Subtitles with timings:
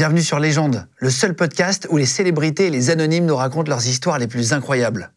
[0.00, 3.86] Bienvenue sur Légende, le seul podcast où les célébrités et les anonymes nous racontent leurs
[3.86, 5.12] histoires les plus incroyables.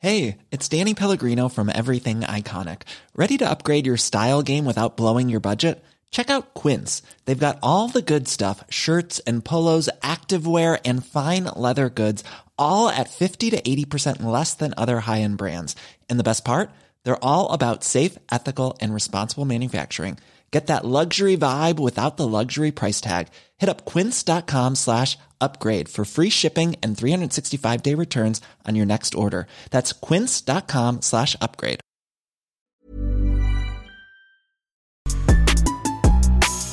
[0.00, 2.82] Hey, it's Danny Pellegrino from Everything Iconic.
[3.16, 5.82] Ready to upgrade your style game without blowing your budget?
[6.10, 7.00] Check out Quince.
[7.24, 12.22] They've got all the good stuff shirts and polos, activewear, and fine leather goods,
[12.58, 15.74] all at 50 to 80% less than other high end brands.
[16.10, 16.68] And the best part?
[17.02, 20.18] They're all about safe, ethical, and responsible manufacturing.
[20.52, 23.28] Get that luxury vibe without the luxury price tag.
[23.58, 29.14] Hit up quince.com slash upgrade for free shipping and 365 day returns on your next
[29.14, 29.46] order.
[29.70, 31.80] That's quince.com slash upgrade.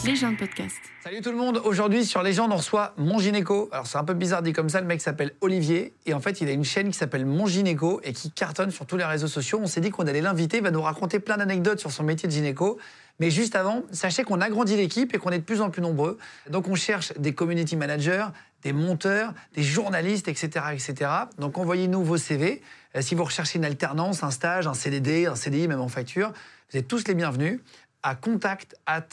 [0.08, 0.76] Légende podcast.
[1.04, 3.68] Salut tout le monde, aujourd'hui sur Légende on reçoit Mon Gynéco.
[3.74, 6.40] Alors c'est un peu bizarre dit comme ça, le mec s'appelle Olivier et en fait
[6.40, 9.28] il a une chaîne qui s'appelle Mon Gynéco et qui cartonne sur tous les réseaux
[9.28, 9.60] sociaux.
[9.62, 12.30] On s'est dit qu'on allait l'inviter, il va nous raconter plein d'anecdotes sur son métier
[12.30, 12.80] de gynéco.
[13.20, 16.18] Mais juste avant, sachez qu'on agrandit l'équipe et qu'on est de plus en plus nombreux.
[16.50, 18.28] Donc on cherche des community managers,
[18.62, 20.66] des monteurs, des journalistes, etc.
[20.74, 21.12] etc.
[21.38, 22.62] Donc envoyez-nous vos CV.
[22.96, 26.32] Euh, si vous recherchez une alternance, un stage, un CDD, un CDI, même en facture,
[26.72, 27.60] vous êtes tous les bienvenus
[28.04, 29.08] à contact at.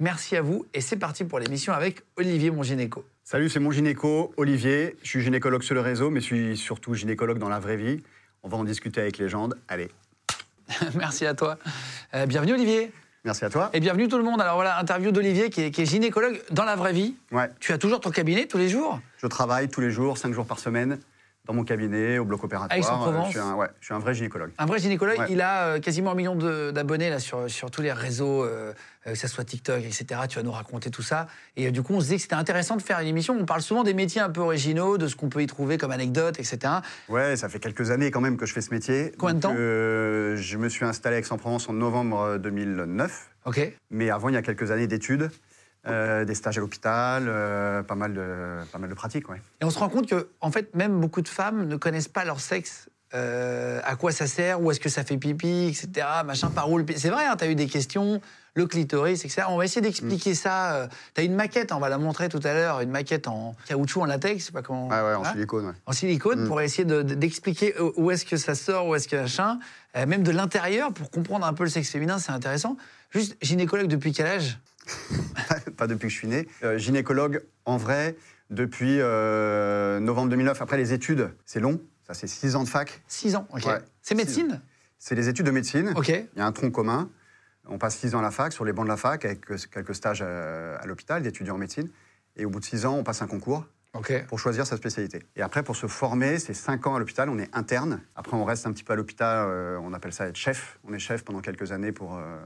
[0.00, 3.04] Merci à vous et c'est parti pour l'émission avec Olivier mon gynéco.
[3.22, 4.96] Salut, c'est mon gynéco, Olivier.
[5.02, 8.02] Je suis gynécologue sur le réseau, mais je suis surtout gynécologue dans la vraie vie.
[8.42, 9.56] On va en discuter avec Légende.
[9.68, 9.88] Allez,
[10.94, 11.58] Merci à toi.
[12.14, 12.92] Euh, bienvenue Olivier.
[13.24, 13.70] merci à toi.
[13.72, 14.40] Et bienvenue tout le monde.
[14.40, 17.14] Alors voilà, interview d'Olivier qui est, qui est gynécologue dans la vraie vie.
[17.32, 19.00] Ouais, Tu as toujours ton cabinet tous les jours?
[19.18, 20.98] Je travaille tous les jours, 5 jours par semaine,
[21.46, 22.78] dans mon cabinet, au bloc opératoire.
[22.78, 23.26] Aix-en-Provence.
[23.26, 24.50] Euh, je, suis un, ouais, je suis un vrai gynécologue.
[24.56, 25.26] Un vrai gynécologue, Ouais.
[25.28, 28.72] il a euh, quasiment un million d'abonnés là sur, sur tous les réseaux, euh,
[29.04, 30.06] que ce soit TikTok, etc.
[30.28, 31.26] Tu vas nous raconter tout ça.
[31.56, 33.36] Et euh, du coup, on se disait que c'était intéressant de faire une émission.
[33.38, 35.90] On parle souvent des métiers un peu originaux, de ce qu'on peut y trouver comme
[35.90, 36.58] anecdote, etc.
[37.10, 39.12] Ouais, ça fait quelques années quand même que je fais ce métier.
[39.18, 43.28] Combien de temps Je me suis installé à Aix-en-Provence en novembre 2009.
[43.44, 45.30] Ok Mais avant, il y a quelques années d'études,
[45.86, 49.40] euh, des stages à l'hôpital, euh, pas, mal de, pas mal de pratiques, ouais.
[49.60, 52.24] Et on se rend compte que, en fait, même beaucoup de femmes ne connaissent pas
[52.24, 52.88] leur sexe.
[53.14, 56.04] Euh, à quoi ça sert, où est-ce que ça fait pipi, etc.
[56.24, 58.20] Machin, par où le C'est vrai, tu as eu des questions,
[58.54, 59.42] le clitoris, etc.
[59.50, 60.34] On va essayer d'expliquer Mm.
[60.34, 60.88] ça.
[61.14, 64.00] tu as une maquette, on va la montrer tout à l'heure, une maquette en caoutchouc,
[64.02, 64.88] en latex, je sais pas comment.
[64.90, 65.72] Ah ouais, en Hein silicone, ouais.
[65.86, 66.48] en silicone Mm.
[66.48, 69.58] pour essayer de- de- d'expliquer où- où est-ce que ça sort, où est-ce que machin,
[69.96, 72.76] Euh, même de l'intérieur pour comprendre un peu le sexe féminin, c'est intéressant.
[73.12, 74.58] Juste gynécologue depuis quel âge?
[75.76, 76.48] Pas depuis que je suis né.
[76.62, 78.16] Euh, gynécologue, en vrai,
[78.50, 80.60] depuis euh, novembre 2009.
[80.62, 81.80] Après les études, c'est long.
[82.06, 83.02] Ça, c'est 6 ans de fac.
[83.08, 83.64] 6 ans, ok.
[83.66, 83.78] Ouais.
[84.02, 84.60] C'est médecine?
[84.98, 85.92] C'est les études de médecine.
[85.96, 86.08] Ok.
[86.08, 87.10] Il y a un tronc commun.
[87.66, 89.56] On passe 6 ans à la fac, sur les bancs de la fac, avec euh,
[89.72, 91.88] quelques stages à, à l'hôpital d'étudiants en médecine.
[92.36, 93.64] Et au bout de 6 ans, on passe un concours
[94.28, 95.22] pour choisir sa spécialité.
[95.36, 98.00] Et après, pour se former, c'est 5 ans à l'hôpital, on est interne.
[98.16, 100.78] Après, on reste un petit peu à l'hôpital, euh, on appelle ça être chef.
[100.84, 102.38] On est chef pendant quelques années pour euh,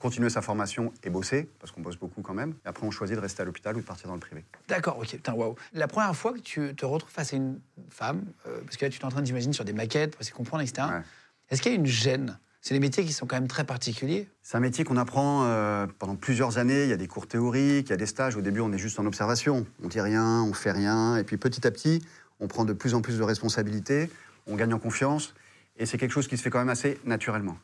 [0.00, 2.54] continuer sa formation et bosser, parce qu'on bosse beaucoup quand même.
[2.64, 4.44] Et après, on choisit de rester à l'hôpital ou de partir dans le privé.
[4.66, 5.54] D'accord, ok, putain, waouh.
[5.74, 8.90] La première fois que tu te retrouves face à une femme, euh, parce que là
[8.90, 10.88] tu es en train d'imaginer sur des maquettes, pour essayer de comprendre, etc.
[10.90, 11.02] Ouais.
[11.50, 12.38] Est-ce qu'il y a une gêne?
[12.62, 14.28] C'est des métiers qui sont quand même très particuliers.
[14.42, 16.84] C'est un métier qu'on apprend euh, pendant plusieurs années.
[16.84, 18.36] Il y a des cours théoriques, il y a des stages.
[18.36, 19.66] Au début, on est juste en observation.
[19.82, 21.16] On dit rien, on fait rien.
[21.16, 22.04] Et puis petit à petit,
[22.38, 24.10] on prend de plus en plus de responsabilités,
[24.46, 25.34] on gagne en confiance.
[25.78, 27.56] Et c'est quelque chose qui se fait quand même assez naturellement.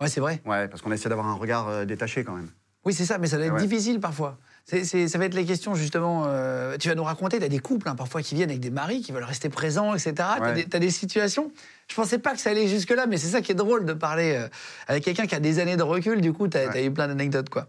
[0.00, 0.40] Ouais, c'est vrai.
[0.44, 2.48] Ouais, parce qu'on essaie d'avoir un regard euh, détaché quand même.
[2.84, 3.66] Oui, c'est ça, mais ça doit être Ouais.
[3.66, 4.36] difficile parfois.
[4.66, 6.24] C'est- ça va être les questions justement.
[6.26, 8.70] euh, tu vas nous raconter, tu as des couples hein, parfois qui viennent avec des
[8.70, 10.12] maris qui veulent rester présents, etc.
[10.16, 10.64] Tu as, Ouais.
[10.64, 11.50] des situations.
[11.88, 14.34] Je pensais pas que ça allait jusque-là, mais c'est ça qui est drôle de parler
[14.36, 14.48] euh,
[14.86, 16.20] avec quelqu'un qui a des années de recul.
[16.20, 16.84] Du coup, tu as, Ouais.
[16.86, 17.48] eu plein d'anecdotes.
[17.50, 17.68] quoi.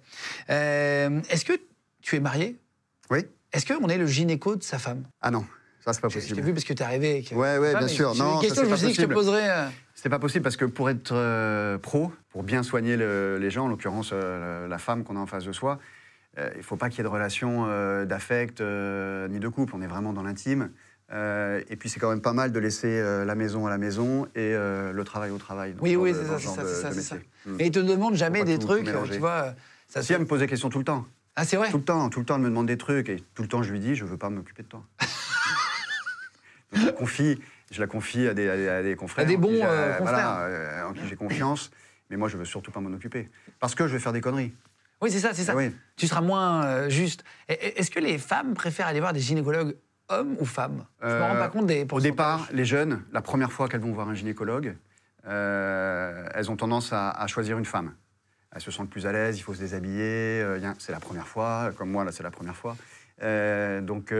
[0.50, 1.54] Est-ce que
[2.02, 2.58] tu es marié?
[3.10, 3.20] Oui
[3.54, 5.04] Est-ce qu'on est le gynéco de sa femme?
[5.22, 5.46] Ah non,
[5.84, 6.48] ça, c'est pas Je je t'ai possible.
[6.48, 7.32] vu parce que tu es arrivé avec.
[7.34, 8.16] Ouais, ouais, ta bien sûr.
[8.16, 9.32] Non, une question je me pas suis dit que je te possible.
[9.38, 9.68] poserais.
[10.06, 13.66] C'est pas possible parce que pour être euh, pro, pour bien soigner le- les gens,
[13.66, 15.80] en l'occurrence euh, la, femme qu'on a en face de soi,
[16.38, 17.66] euh, il faut pas qu'il y ait de relation
[18.06, 19.74] d'affect ni de couple.
[19.76, 20.70] On est vraiment dans l'intime.
[21.12, 24.52] Et puis c'est quand même pas mal de laisser la maison à la maison et
[24.54, 25.76] le travail au travail.
[25.82, 27.16] Oui, oui, c'est ça, ce c'est ça.
[27.48, 29.56] Mais ils te demandent jamais des tout- trucs, tout tu vois.
[29.88, 31.78] Ça Si se- elle me pose des questions tout le temps, Ah, c'est vrai tout
[31.78, 33.72] le temps, tout le temps, elle me demande des trucs et tout le temps je
[33.72, 34.84] lui dis je veux pas m'occuper de toi.
[36.74, 37.40] Donc, je, confie,
[37.72, 39.26] je la confie à des, à des, à des confrères.
[39.26, 40.38] À des qui bons, euh, voilà, confrères.
[40.40, 41.72] euh, en qui j'ai confiance,
[42.10, 43.30] mais moi je veux surtout pas m'en occuper
[43.60, 44.54] parce que je vais faire des conneries.
[45.02, 45.52] Oui, c'est ça, c'est ça.
[45.54, 45.72] Ah oui.
[45.98, 47.24] Tu seras moins euh, juste.
[47.50, 49.76] Est-ce que les femmes préfèrent aller voir des gynécologues
[50.10, 50.86] hommes ou femmes?
[51.02, 53.82] Je me Euh, rends pas compte des Au départ, les jeunes, la première fois qu'elles
[53.82, 54.76] vont voir un gynécologue,
[55.28, 57.94] euh, elles ont tendance à, à choisir une femme.
[58.54, 60.46] Elles se sentent plus à l'aise, il faut se déshabiller,
[60.80, 62.78] c'est la première fois, comme moi, là, c'est la première fois.
[63.82, 64.14] Donc,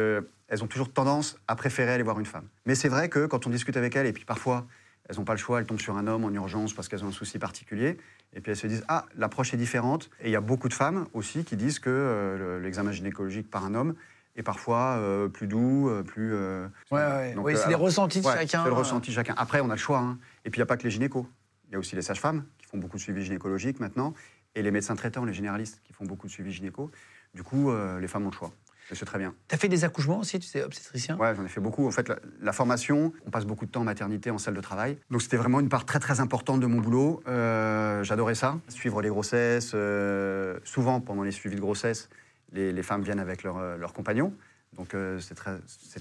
[0.48, 2.48] elles ont toujours tendance à préférer aller voir une femme.
[2.66, 4.66] Mais c'est vrai que quand on discute avec elles, et puis parfois,
[5.10, 7.10] elles n'ont pas le choix, elles tombent sur un homme en urgence parce qu'elles ont
[7.10, 7.98] un souci particulier,
[8.34, 10.10] Et puis elles se disent ah l'approche est différente.
[10.20, 13.50] Et il y a beaucoup de femmes aussi qui disent que euh, le- l'examen gynécologique
[13.50, 13.96] par un homme
[14.36, 16.34] est parfois euh, plus doux, euh, plus.
[16.34, 17.34] euh, Ouais, ouais.
[17.36, 18.64] donc, oui, c'est les alors, ressentis de ouais, chacun.
[18.64, 19.34] C'est le ressenti de chacun.
[19.38, 20.00] Après, on a le choix.
[20.00, 20.18] hein.
[20.44, 21.26] Et puis, il n'y a pas que les gynécos.
[21.70, 24.14] Il y a aussi les sages-femmes qui font beaucoup de suivi gynécologique maintenant.
[24.56, 26.92] Et les médecins traitants, les généralistes qui font beaucoup de suivi gynéco.
[27.34, 28.52] Du coup, les femmes ont le choix.
[28.92, 29.34] Et c'est très bien.
[29.48, 31.18] T'as fait des accouchements aussi, tu sais, obstétricien?
[31.18, 31.88] Ouais, j'en ai fait beaucoup.
[31.88, 34.62] En fait, la, la formation, on passe beaucoup de temps en maternité, en salle de
[34.62, 34.98] travail.
[35.10, 37.24] Donc, c'était vraiment une part très, très importante de mon boulot.
[37.28, 38.60] Euh, J'adorais ça.
[38.70, 39.72] Suivre les grossesses.
[39.74, 42.10] euh, souvent, pendant les suivis de grossesse,
[42.54, 44.34] les, les femmes viennent avec leurs euh, leurs compagnons.
[44.78, 45.52] Donc, euh, c'est très,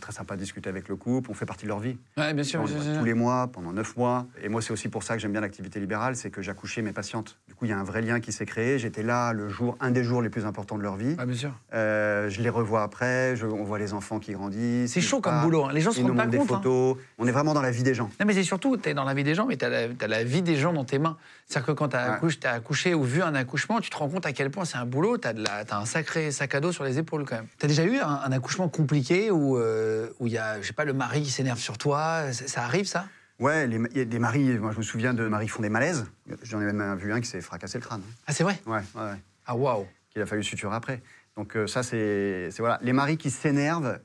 [0.00, 1.30] très sympa de discuter avec le couple.
[1.30, 1.96] On fait partie de leur vie.
[2.16, 2.60] Ouais, bien sûr.
[2.60, 4.26] On bien sûr, tous les mois, pendant neuf mois.
[4.42, 6.92] Et moi, c'est aussi pour ça que j'aime bien l'activité libérale, c'est que j'accouchais mes
[6.92, 7.38] patientes.
[7.48, 8.78] Du coup, il y a un vrai lien qui s'est créé.
[8.78, 11.14] J'étais là le jour, un des jours les plus importants de leur vie.
[11.18, 11.52] Ouais, bien sûr.
[11.72, 14.92] Euh, je les revois après, je- on voit les enfants qui grandissent.
[14.92, 15.64] C'est chaud comme boulot.
[15.66, 15.70] hein.
[15.72, 16.50] Les gens se rendent pas montrent des compte.
[16.52, 16.54] hein.
[16.56, 16.96] photos.
[17.18, 18.10] On est vraiment dans la vie des gens.
[18.18, 20.24] Non, mais c'est surtout, tu es dans la vie des gens, mais tu as, la
[20.24, 21.16] vie des gens dans tes mains.
[21.46, 22.46] C'est-à-dire que quand tu as, Ouais.
[22.48, 25.18] accouché ou vu un accouchement, tu te rends compte à quel point c'est un boulot,
[25.18, 27.46] tu as, un sacré sac à dos sur les épaules quand même.
[27.58, 30.66] Tu as déjà eu un, un accouchement compliqué où euh, où il y a, je
[30.66, 33.06] sais pas, le mari qui s'énerve sur toi ça, ça arrive ça?
[33.40, 35.62] Ouais, les- il y a des maris, moi je me souviens de maris qui font
[35.62, 36.06] des malaises.
[36.44, 38.02] J'en ai même vu un qui s'est fracassé le crâne.
[38.26, 38.60] Ah, c'est vrai?
[38.66, 39.16] Ouais, ouais, ouais.
[39.46, 41.02] Ah, waouh Qu'il a fallu suturer après.
[41.36, 42.78] Donc euh, ça, c'est c'est- voilà.
[42.82, 43.98] Les maris qui s'énervent,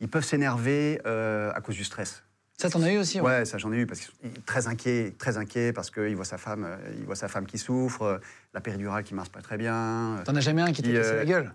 [0.00, 2.22] ils peuvent s'énerver euh, à cause du stress.
[2.58, 5.14] Ça, t'en as eu aussi Ouais, ça j'en ai eu parce qu'ils sont très inquiets,
[5.18, 6.66] très inquiets parce qu'il voit sa femme,
[6.98, 8.20] il voit sa femme qui souffre,
[8.54, 10.22] la péridurale qui marche pas très bien.
[10.24, 11.52] T'en as jamais un qui t'a cassé euh, la gueule?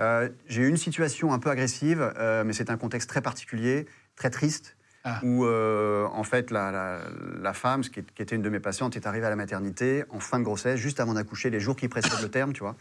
[0.00, 3.86] Euh, J'ai eu une situation un peu agressive, euh, mais c'est un contexte très particulier,
[4.16, 5.20] très triste, Ah.
[5.22, 7.00] où euh, en fait la, la-
[7.40, 9.36] la femme, ce qui, est- qui était une de mes patientes, est arrivée à la
[9.36, 12.60] maternité en fin de grossesse, juste avant d'accoucher, les jours qui précèdent le terme, tu
[12.60, 12.74] vois,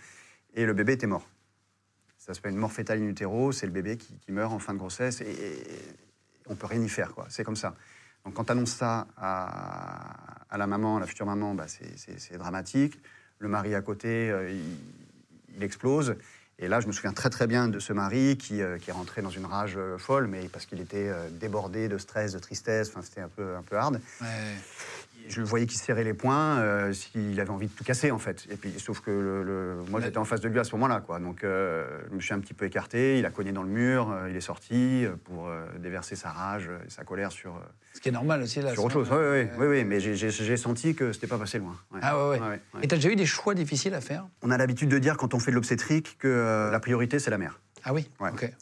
[0.56, 1.28] et le bébé était mort.
[2.18, 4.74] Ça s'appelle une mort fétale in utero, c'est le bébé qui, qui meurt en fin
[4.74, 5.64] de grossesse et, et
[6.48, 7.26] on peut rien y faire, quoi.
[7.30, 7.76] C'est comme ça.
[8.24, 12.38] Donc quand tu annonces ça à, à la maman, à la future maman, bah, c'est-
[12.38, 12.98] dramatique.
[13.40, 14.78] Le mari à côté, il,
[15.58, 16.16] il explose.
[16.60, 19.22] Et là, je me souviens très très bien de ce mari qui, euh, est rentré
[19.22, 22.92] dans une rage euh, folle, mais parce qu'il était euh, débordé de stress, de tristesse,
[23.02, 24.00] c'était un peu, hard.
[25.30, 28.20] Je le voyais qu'il serrait les poings, euh, s'il avait envie de tout casser en
[28.20, 28.46] fait.
[28.52, 31.02] Et puis, sauf que le, le- moi j'étais en face de lui à ce moment-là,
[31.02, 31.20] quoi.
[31.20, 34.12] Donc euh, je me suis un petit peu écarté, il a cogné dans le mur,
[34.12, 35.50] euh, il est sorti euh, pour
[35.80, 37.60] déverser sa rage et sa colère sur,
[37.94, 38.74] Ce qui est normal aussi là.
[38.74, 39.10] sur autre chose.
[39.12, 41.76] Oui, oui, oui, mais j'ai- senti que c'était pas passé loin.
[41.92, 42.00] Ouais.
[42.04, 42.40] Ah ouais, ouais.
[42.40, 42.80] Ouais, ouais.
[42.84, 44.26] Et t'as déjà eu des choix difficiles à faire?
[44.42, 47.38] On a l'habitude de dire quand on fait de l'obstétrique que la priorité c'est la
[47.38, 47.60] mère.
[47.86, 48.08] Ah oui.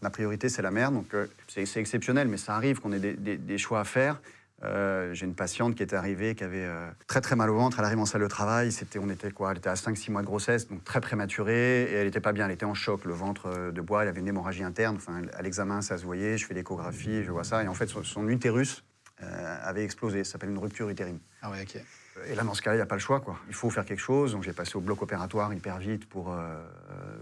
[0.02, 0.92] La priorité, c'est la mère.
[0.92, 1.06] Donc,
[1.48, 4.20] c'est c'est exceptionnel, mais ça arrive qu'on ait des, des- des choix à faire.
[4.64, 7.80] Euh, J'ai une patiente qui était arrivée, qui avait euh, très très mal au ventre.
[7.80, 8.72] Elle arrive en salle de travail.
[8.72, 9.52] C'était, on était quoi?
[9.52, 11.84] Elle était à 5-6 mois de grossesse, donc très prématurée.
[11.84, 12.46] Et elle n'était pas bien.
[12.46, 13.06] Elle était en choc.
[13.06, 14.98] Le ventre euh, de bois, elle avait une hémorragie interne.
[14.98, 16.38] Enfin, à l'examen, ça se voyait.
[16.38, 17.64] Je fais l'échographie, je vois ça.
[17.64, 18.84] Et en fait, son, utérus
[19.22, 20.24] avait explosé.
[20.24, 21.20] Ça s'appelle une rupture utérine.
[21.42, 21.82] Ah ouais, ok.
[22.28, 23.22] Et là, dans ce cas-là, il n'y a pas le choix.
[23.22, 23.38] Quoi.
[23.48, 24.34] Il faut faire quelque chose.
[24.34, 26.62] Donc, j'ai passé au bloc opératoire hyper vite pour, euh,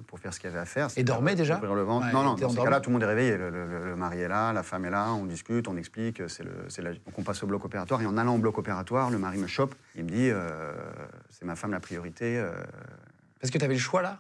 [0.08, 0.88] pour faire ce qu'il y avait à faire.
[0.98, 2.08] Et dormait déjà Ouvrir le ventre.
[2.08, 3.38] Ouais, Non, non, dans ce cas-là, tout le monde est réveillé.
[3.38, 6.24] Le, le- le- le mari est là, la femme est là, on discute, on explique.
[6.28, 6.44] C'est
[6.82, 8.02] la- Donc, on passe au bloc opératoire.
[8.02, 9.76] Et en allant au bloc opératoire, le mari me chope.
[9.96, 10.74] Il me dit euh,
[11.30, 12.40] C'est ma femme la priorité.
[12.40, 12.52] euh,
[13.40, 14.18] Parce que t'avais le choix là?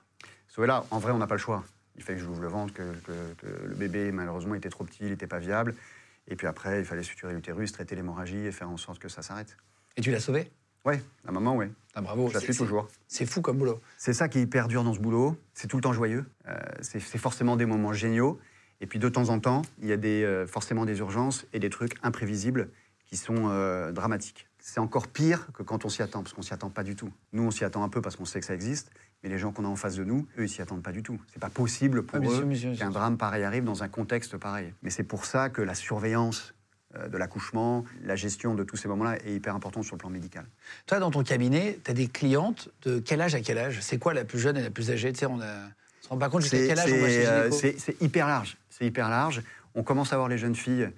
[0.48, 1.64] Sauf là, en vrai, on n'a pas le choix.
[1.96, 4.84] Il fallait que je ouvre le ventre, que, que- que le bébé, malheureusement, était trop
[4.86, 5.76] petit, il n'était pas viable.
[6.30, 9.22] Et puis après, il fallait suturer l'utérus, traiter l'hémorragie et faire en sorte que ça
[9.22, 9.58] s'arrête.
[9.98, 10.52] Et tu l'as sauvé?
[10.86, 11.70] Ouais, la maman, ouais.
[11.94, 12.30] Ah bravo.
[12.30, 12.88] Je la suis toujours.
[13.08, 13.82] C'est fou comme boulot.
[13.98, 15.36] C'est ça qui est hyper dur dans ce boulot.
[15.54, 16.26] C'est tout le temps joyeux.
[16.48, 18.40] Euh, c'est c'est forcément des moments géniaux.
[18.80, 21.60] Et puis de temps en temps, il y a des, euh, forcément des urgences et
[21.60, 22.70] des trucs imprévisibles
[23.06, 24.48] qui sont euh, dramatiques.
[24.60, 27.12] C'est encore pire que quand on s'y attend, parce qu'on s'y attend pas du tout.
[27.34, 28.92] Nous, on s'y attend un peu parce qu'on sait que ça existe,
[29.24, 31.04] mais les gens qu'on a en face de nous, eux, ils s'y attendent pas du
[31.04, 31.20] tout.
[31.34, 34.74] C'est pas possible pour Ah, eux qu'un drame pareil arrive dans un contexte pareil.
[34.82, 36.54] Mais c'est pour ça que la surveillance
[36.96, 40.10] euh, de l'accouchement, la gestion de tous ces moments-là est hyper importante sur le plan
[40.10, 40.46] médical.
[40.88, 43.80] Toi, dans ton cabinet, tu as des clientes de quel âge à quel âge?
[43.82, 45.12] C'est quoi la plus jeune et la plus âgée?
[45.14, 45.66] Tu sais, on, a...
[45.66, 48.28] on se rend pas compte jusqu'à quel âge on va chez euh, c'est- c'est hyper
[48.28, 48.58] large.
[48.70, 49.44] C'est hyper large.
[49.76, 50.90] On commence à voir les jeunes filles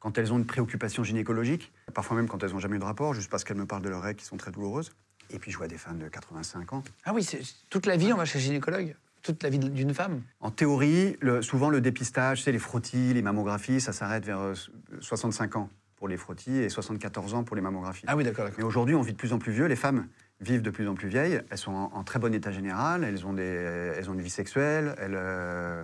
[0.00, 3.14] quand elles ont une préoccupation gynécologique, parfois même quand elles n'ont jamais eu de rapport,
[3.14, 4.92] juste parce qu'elles me parlent de leurs règles qui sont très douloureuses.
[5.30, 6.82] Et puis je vois des femmes de 85 ans.
[7.04, 9.92] Ah oui, c'est toute la vie, on va chez le gynécologue Toute la vie d'une
[9.94, 14.40] femme En théorie, le- souvent le dépistage, c'est les frottis, les mammographies, ça s'arrête vers
[14.40, 14.54] euh,
[15.00, 18.04] 65 ans pour les frottis et 74 ans pour les mammographies.
[18.06, 19.66] Ah oui, d'accord, Mais aujourd'hui, on vit de plus en plus vieux.
[19.66, 20.06] Les femmes
[20.40, 21.42] vivent de plus en plus vieilles.
[21.50, 23.02] Elles sont en, en très bon état général.
[23.02, 24.94] Elles ont, des, elles ont une vie sexuelle.
[24.98, 25.82] Elles, euh,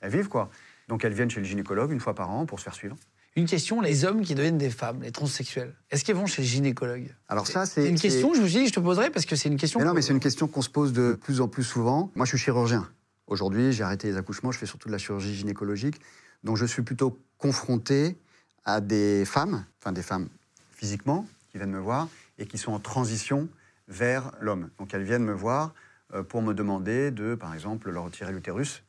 [0.00, 0.50] elles vivent, quoi.
[0.86, 2.96] Donc, elles viennent chez le gynécologue une fois par an pour se faire suivre.
[3.38, 6.48] Une question, les hommes qui deviennent des femmes, les transsexuels, est-ce qu'ils vont chez le
[6.48, 7.14] gynécologue?
[7.28, 9.48] Alors ça, C'est une question, je me suis dit, je te poserai parce que c'est
[9.48, 9.78] une question.
[9.78, 12.10] Mais non, mais c'est une question qu'on se pose de plus en plus souvent.
[12.16, 12.90] Moi, je suis chirurgien.
[13.28, 14.50] Aujourd'hui, j'ai arrêté les accouchements.
[14.50, 16.00] Je fais surtout de la chirurgie gynécologique.
[16.42, 18.16] Donc, je suis plutôt confronté
[18.64, 20.28] à des femmes, enfin des femmes
[20.72, 23.48] physiquement, qui viennent me voir et qui sont en transition
[23.86, 24.68] vers l'homme.
[24.78, 25.74] Donc elles viennent me voir
[26.12, 28.82] euh, pour me demander de, par exemple, leur retirer l'utérus,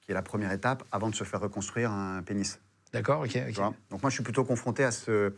[0.00, 2.60] qui est la première étape avant de se faire reconstruire un pénis.
[2.96, 3.28] D'accord, ok.
[3.30, 3.54] tu ok.
[3.54, 3.74] vois?
[3.90, 5.32] Donc moi, je suis plutôt confronté à, ce-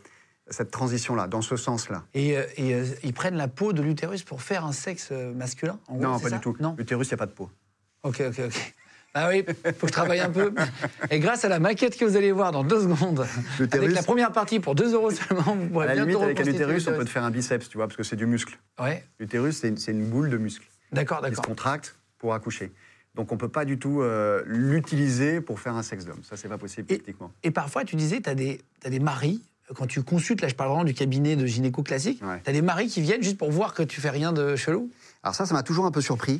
[0.49, 2.03] à cette transition-là, dans ce sens-là.
[2.13, 5.33] Et, euh, et, euh, ils prennent la peau de l'utérus pour faire un sexe euh,
[5.33, 6.55] masculin en non, pas ça du tout.
[6.59, 6.75] Non.
[6.77, 7.49] L'utérus, il n'y a pas de peau.
[8.03, 8.75] Ok, ok, ok.
[9.15, 10.53] Ah oui, faut que je travaille un peu.
[11.09, 13.25] Et grâce à la maquette que vous allez voir dans deux secondes,
[13.71, 16.39] avec la première partie pour 2 euros seulement, vous À pourrez la bientôt limite, avec
[16.41, 18.59] un utérus, on peut te faire un biceps, tu vois, parce que c'est du muscle.
[18.79, 21.45] Ouais, L'utérus, c'est une, boule de muscle d'accord, qui se d'accord.
[21.45, 22.71] contracte pour accoucher.
[23.19, 26.21] Donc on ne peut pas du tout euh, l'utiliser pour faire un sexe d'homme.
[26.23, 27.33] Ça, c'est pas possible Et- techniquement.
[27.43, 29.41] Et parfois, tu disais, tu as, des t'as des maris,
[29.75, 32.39] quand tu consultes, là je parle vraiment du cabinet de gynéco classique, Ouais.
[32.41, 34.89] tu as des maris qui viennent juste pour voir que tu fais rien de chelou?
[35.21, 36.39] Alors ça, ça m'a toujours un peu surpris.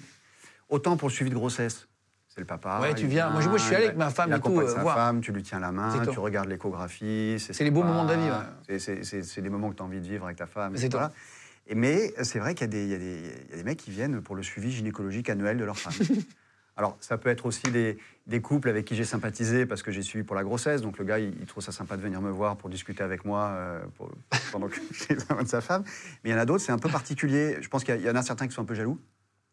[0.70, 1.90] Autant pour le suivi de grossesse.
[2.30, 2.80] C'est le papa.
[2.80, 3.30] Ouais, tu viens.
[3.30, 4.82] Moi, je- moi, je suis allé avec ma femme il et tout, accompagne euh, sa
[4.82, 4.96] voir.
[4.96, 7.36] femme, tu lui tiens la main, tu regardes l'échographie.
[7.40, 8.30] C'est les beaux moments de la vie,
[8.70, 8.80] ouais.
[8.80, 10.78] C'est- des moments que tu as envie de vivre avec ta femme.
[10.78, 11.08] C'est etc.
[11.68, 14.72] Et mais c'est vrai qu'il y, y a des mecs qui viennent pour le suivi
[14.72, 15.94] gynécologique annuel de leur femme.
[16.80, 20.02] Alors, ça peut être aussi des, des couples avec qui j'ai sympathisé parce que j'ai
[20.02, 20.82] suivi pour la grossesse.
[20.82, 23.26] Donc, le gars, il, il trouve ça sympa de venir me voir pour discuter avec
[23.26, 24.10] moi euh, pour-
[24.54, 25.84] pendant que j'ai l'examen de sa femme.
[26.24, 27.58] Mais il y en a d'autres, c'est un peu particulier.
[27.60, 28.98] Je pense qu'il y, en a certains qui sont un peu jaloux.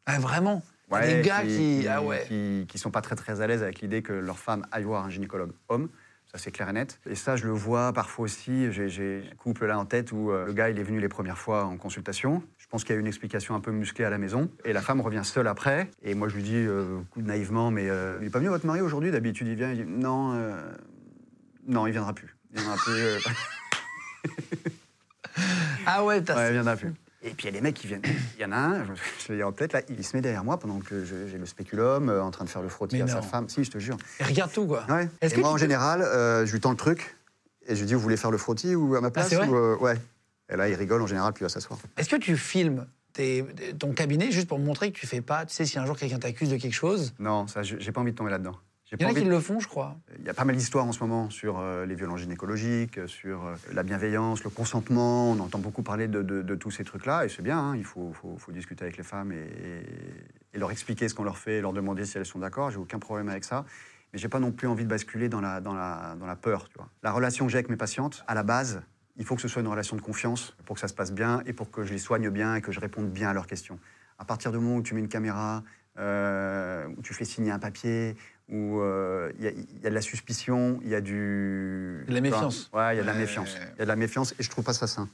[0.06, 0.62] Ah, Vraiment?
[0.88, 1.84] Ouais, Des gars qui.
[1.90, 2.24] ah ouais.
[2.28, 5.04] qui, qui sont pas très très à l'aise avec l'idée que leur femme aille voir
[5.04, 5.88] un gynécologue homme.
[6.30, 7.00] Ça, c'est clair et net.
[7.10, 8.70] Et ça, je le vois parfois aussi.
[8.70, 11.08] J'ai j'ai un couple là en tête où euh, le gars, il est venu les
[11.08, 12.40] premières fois en consultation.
[12.76, 14.50] Pense qu'il y a eu une explication un peu musclée à la maison.
[14.66, 15.88] Et la femme revient seule après.
[16.02, 18.82] Et moi, je lui dis euh, naïvement, mais euh, il est pas venu votre mari
[18.82, 19.72] aujourd'hui D'habitude, il vient.
[19.72, 20.60] Il dit non, euh,
[21.66, 22.36] non, il viendra plus.
[22.52, 22.92] Il viendra plus.
[22.92, 23.18] euh,
[25.86, 26.92] Ah ouais, t'as- Ouais, il viendra plus.
[27.22, 28.02] Et puis il y a des mecs qui viennent.
[28.36, 28.84] Il y en a un,
[29.26, 32.10] je, l'ai en tête là, il se met derrière moi pendant que j'ai le spéculum
[32.10, 33.48] euh, en train de faire le frottis Mais à sa femme.
[33.48, 33.96] Si, je te jure.
[34.20, 34.84] Et regarde tout, quoi.
[34.90, 35.08] Ouais.
[35.22, 37.16] Et que moi, tu en peux- général, euh, je lui tends le truc
[37.66, 39.48] et je lui dis Vous voulez faire le frottis ou à ma place c'est vrai
[39.48, 39.94] ou, euh, Ouais.
[40.48, 41.78] Et là, il rigole en général, puis il va s'asseoir.
[41.96, 43.44] Est-ce que tu filmes tes-
[43.78, 46.18] ton cabinet juste pour montrer que tu fais pas, tu sais, si un jour quelqu'un
[46.18, 47.14] t'accuse de quelque chose?
[47.18, 48.56] Non, ça, j'ai pas envie de tomber là-dedans.
[48.92, 49.96] Il y en a qui envie- le font, je crois.
[50.20, 53.08] Il y a pas mal d'histoires en ce moment sur euh, les violences gynécologiques, euh,
[53.08, 55.32] sur euh, la bienveillance, le consentement.
[55.32, 57.58] On entend beaucoup parler de, de- de tous ces trucs-là, et c'est bien.
[57.58, 61.14] hein, il faut, faut- faut discuter avec les femmes et, et- et leur expliquer ce
[61.14, 62.70] qu'on leur fait, et leur demander si elles sont d'accord.
[62.70, 63.64] J'ai aucun problème avec ça.
[64.12, 66.68] Mais j'ai pas non plus envie de basculer dans la, dans la, dans la peur.
[66.68, 66.88] Tu vois.
[67.02, 68.82] La relation que j'ai avec mes patientes, à la base,
[69.18, 71.42] il faut que ce soit une relation de confiance pour que ça se passe bien
[71.46, 73.78] et pour que je les soigne bien et que je réponde bien à leurs questions.
[74.18, 75.62] À partir du moment où tu mets une caméra,
[75.98, 78.16] euh, où tu fais signer un papier,
[78.48, 82.04] où euh, il y, a- il y a de la suspicion, il y a du...
[82.06, 82.70] De la méfiance.
[82.72, 83.56] Ouais, il y a de la méfiance.
[83.74, 85.08] Il y a de la méfiance et je trouve pas ça sain.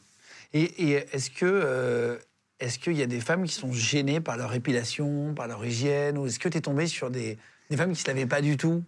[0.53, 2.19] Et, et est-ce que euh,
[2.61, 6.19] est-ce qu'il y a des femmes qui sont gênées par leur épilation, par leur hygiène,
[6.19, 7.39] ou est-ce que tu es tombé sur des,
[7.71, 8.85] des femmes qui ne se lavaient pas du tout?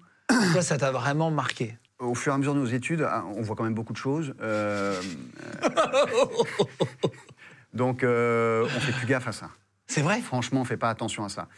[0.53, 1.77] Toi, ça t'a vraiment marqué?
[2.05, 3.99] Au fur et à mesure de nos études, ah, on voit quand même beaucoup de
[3.99, 4.35] choses.
[4.41, 5.01] euh,
[7.73, 9.51] donc, euh, on fait plus gaffe à ça.
[9.87, 10.21] C'est vrai?
[10.21, 11.49] Franchement, on fait pas attention à ça.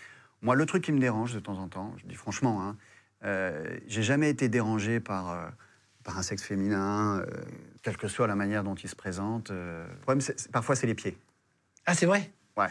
[0.42, 2.76] Moi, le truc qui me dérange de temps en temps, je dis franchement, hein,
[3.24, 5.52] euh, j'ai jamais été dérangé par,
[6.04, 7.24] par un sexe féminin,
[7.82, 9.50] quelle que soit la manière dont il se présente.
[9.50, 11.16] Le problème, parfois, c'est les pieds.
[11.86, 12.30] Ah, c'est vrai?
[12.56, 12.68] Ouais.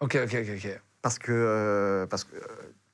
[0.00, 0.80] Ok, ok, ok.
[1.02, 2.36] Parce que, parce que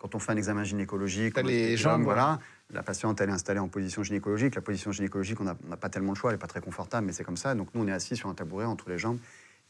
[0.03, 2.41] quand on fait un examen gynécologique, on les jambes, voilà,
[2.73, 4.55] la patiente elle est installée en position gynécologique.
[4.55, 7.13] La position gynécologique, on n'a pas tellement le choix, elle n'est pas très confortable, mais
[7.13, 7.55] c'est comme ça.
[7.55, 9.19] Donc nous, on est assis sur un tabouret entre les jambes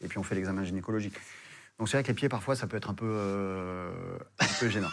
[0.01, 1.15] et puis on fait l'examen gynécologique.
[1.79, 3.91] Donc c'est vrai que les pieds, parfois, ça peut être un peu, euh,
[4.39, 4.91] un peu gênant.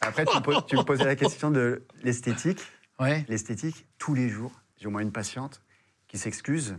[0.00, 2.60] Après, tu me, poses- tu me posais la question de l'esthétique.
[2.98, 3.24] Ouais.
[3.28, 5.62] L'esthétique, tous les jours, j'ai au moins une patiente
[6.08, 6.76] qui s'excuse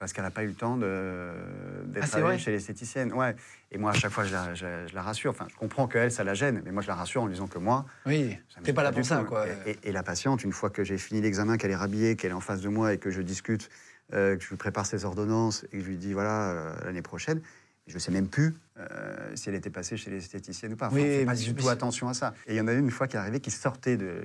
[0.00, 3.12] parce qu'elle n'a pas eu le temps d'être Ah, chez l'esthéticienne.
[3.12, 3.36] Ouais.
[3.70, 5.30] Et moi, à chaque fois, je la, je- je la rassure.
[5.30, 7.46] Enfin, je comprends qu'elle, ça la gêne, mais moi, je la rassure en lui disant
[7.46, 8.36] que moi, Oui.
[8.64, 9.46] T'es pas là pour ça, quoi.
[9.46, 12.30] Et, et- et la patiente, une fois que j'ai fini l'examen, qu'elle est rhabillée, qu'elle
[12.30, 13.68] est en face de moi et que je discute,
[14.14, 17.02] euh, que je lui prépare ses ordonnances et que je lui dis, voilà, euh, l'année
[17.02, 17.42] prochaine,
[17.86, 20.86] je ne sais même plus euh, si elle était passée chez l'esthéticienne ou pas.
[20.86, 22.32] Enfin, Oui, on fait pas du tout attention à ça.
[22.46, 24.22] Et il y en a une, une fois qui est arrivée, qui sortait de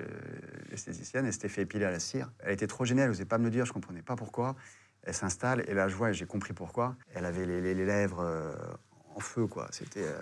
[0.71, 2.31] l'esthéticienne, elle s'était fait épiler à la cire.
[2.39, 4.55] Elle était trop gênée, elle n'osait pas me le dire, je ne comprenais pas pourquoi.
[5.05, 6.95] Elle s'installe, et là, je vois, et j'ai compris pourquoi.
[7.13, 8.53] Elle avait les, les- les lèvres euh,
[9.15, 9.67] en feu, quoi.
[9.71, 10.19] C'était euh,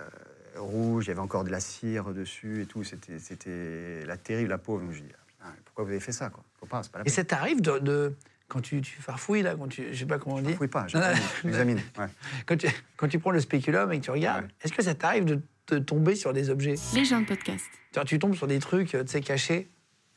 [0.60, 2.84] rouge, il y avait encore de la cire dessus et tout.
[2.84, 4.82] C'était, c'était la terrible, la pauvre.
[4.84, 5.08] Donc, je dis,
[5.42, 6.44] ah, pourquoi vous avez fait ça, quoi?
[6.60, 8.14] Faut pas, c'est pas la Et ça t'arrive de, de-
[8.46, 10.52] quand tu, tu farfouilles là, quand tu, je sais pas comment on dit.
[10.54, 10.86] Fouille pas,
[11.42, 11.80] j'examine.
[11.98, 12.06] Ouais.
[12.46, 14.50] Quand tu, quand tu prends le spéculum et que tu regardes, Ouais.
[14.62, 16.74] est-ce que ça t'arrive de, de tomber sur des objets?
[16.94, 17.64] Les gens de podcast.
[17.92, 19.70] Tu tu tombes sur des trucs, euh, tu sais, cachés.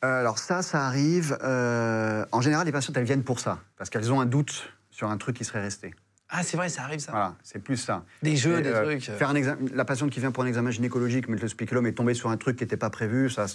[0.05, 1.37] Euh, Alors ça, ça arrive.
[1.43, 5.09] euh, en général, les patientes, elles viennent pour ça, parce qu'elles ont un doute sur
[5.09, 5.93] un truc qui serait resté.
[6.29, 7.11] Ah, c'est vrai, ça arrive ça.
[7.11, 8.03] Voilà, c'est plus ça.
[8.21, 9.09] Des jeux, Et, des euh, trucs.
[9.09, 9.17] euh.
[9.17, 11.93] Faire un examen, la patiente qui vient pour un examen gynécologique, mettre le spéculum et
[11.93, 13.45] tomber sur un truc qui n'était pas prévu, ça,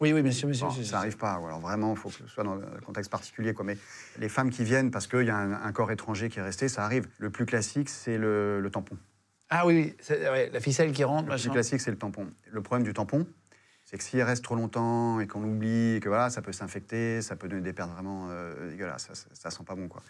[0.00, 0.66] Oui, oui, monsieur, monsieur.
[0.66, 1.38] bon, ça n'arrive pas.
[1.38, 3.52] ou Alors vraiment, il faut que ce soit dans un contexte particulier.
[3.52, 3.64] Quoi.
[3.66, 3.76] Mais
[4.18, 6.68] les femmes qui viennent parce qu'il y a un, un corps étranger qui est resté,
[6.68, 7.06] ça arrive.
[7.18, 8.96] Le plus classique, c'est le, le tampon.
[9.50, 12.26] Ah oui, oui, c'est- ouais, la ficelle qui rentre, Le plus classique, c'est le tampon.
[12.50, 13.26] Le problème du tampon,
[13.86, 17.36] c'est que s'il reste trop longtemps et qu'on l'oublie, que voilà, ça peut s'infecter, ça
[17.36, 19.08] peut donner des pertes vraiment euh, dégueulasses.
[19.12, 20.02] Ça, ça, sent pas bon, quoi.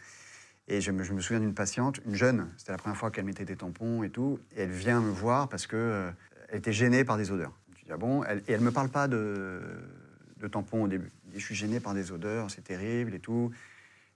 [0.66, 3.54] Et je me, souviens d'une patiente, une jeune, c'était la première fois qu'elle mettait des
[3.54, 6.10] tampons et tout, et elle vient me voir parce que euh,
[6.48, 7.52] elle était gênée par des odeurs.
[7.78, 9.60] Je dis ah bon, elle, et elle me parle pas de,
[10.38, 11.12] de tampons au début.
[11.34, 13.52] Je suis gênée par des odeurs, c'est terrible et tout.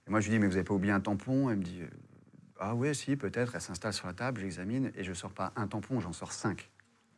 [0.07, 1.51] Et moi je lui dis mais vous avez pas oublié un tampon?
[1.51, 1.83] Elle me dit
[2.59, 3.55] ah ouais si peut-être.
[3.55, 6.69] Elle s'installe sur la table, j'examine et je sors pas un tampon, j'en sors cinq.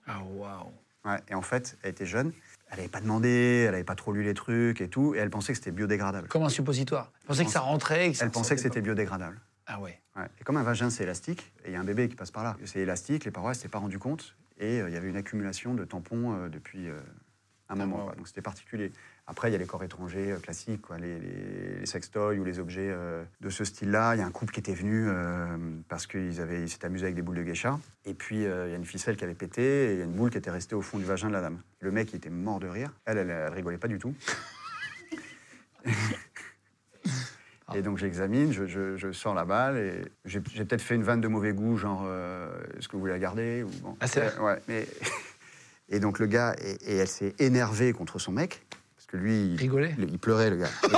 [0.05, 0.73] Ah waouh.
[1.05, 2.31] Ouais, et en fait, elle était jeune,
[2.69, 5.29] elle n'avait pas demandé, elle n'avait pas trop lu les trucs et tout, et elle
[5.29, 6.27] pensait que c'était biodégradable.
[6.29, 7.11] Comme un suppositoire.
[7.23, 8.07] Je pensais que ça rentrait.
[8.07, 9.39] et que ça Elle pensait que c'était biodégradable.
[9.65, 9.99] Ah ouais.
[10.15, 10.27] Ouais.
[10.39, 12.43] Et comme un vagin, c'est élastique, et il y a un bébé qui passe par
[12.43, 12.57] là.
[12.65, 15.17] C'est élastique, les parois ne s'étaient pas rendu compte, et euh, il y avait une
[15.17, 16.99] accumulation de tampons euh, depuis euh,
[17.69, 18.05] un moment.
[18.05, 18.15] quoi.
[18.15, 18.91] Donc c'était particulier.
[19.25, 22.43] Après, il y a les corps étrangers euh, classiques, quoi, les, les- les sextoys ou
[22.43, 24.15] les objets euh, de ce style-là.
[24.15, 25.55] Il y a un couple qui était venu euh,
[25.87, 27.79] parce qu'ils avaient- ils s'étaient amusés avec des boules de geisha.
[28.05, 30.05] Et puis, euh, il y a une ficelle qui avait pété, et il y a
[30.05, 31.59] une boule qui était restée au fond du vagin de la dame.
[31.79, 32.91] Le mec, il était mort de rire.
[33.05, 34.13] Elle, elle, elle rigolait pas du tout.
[37.75, 41.21] Et donc j'examine, je, je- je sors la balle et j'ai peut-être fait une vanne
[41.21, 43.97] de mauvais goût, genre euh, est-ce que vous voulez la garder ou bon.
[43.99, 44.85] Ah, c'est vrai Ouais, mais
[45.89, 48.63] et donc le gars et, et elle s'est énervée contre son mec
[49.13, 50.69] que lui il, Rigolait il- il pleurait le gars.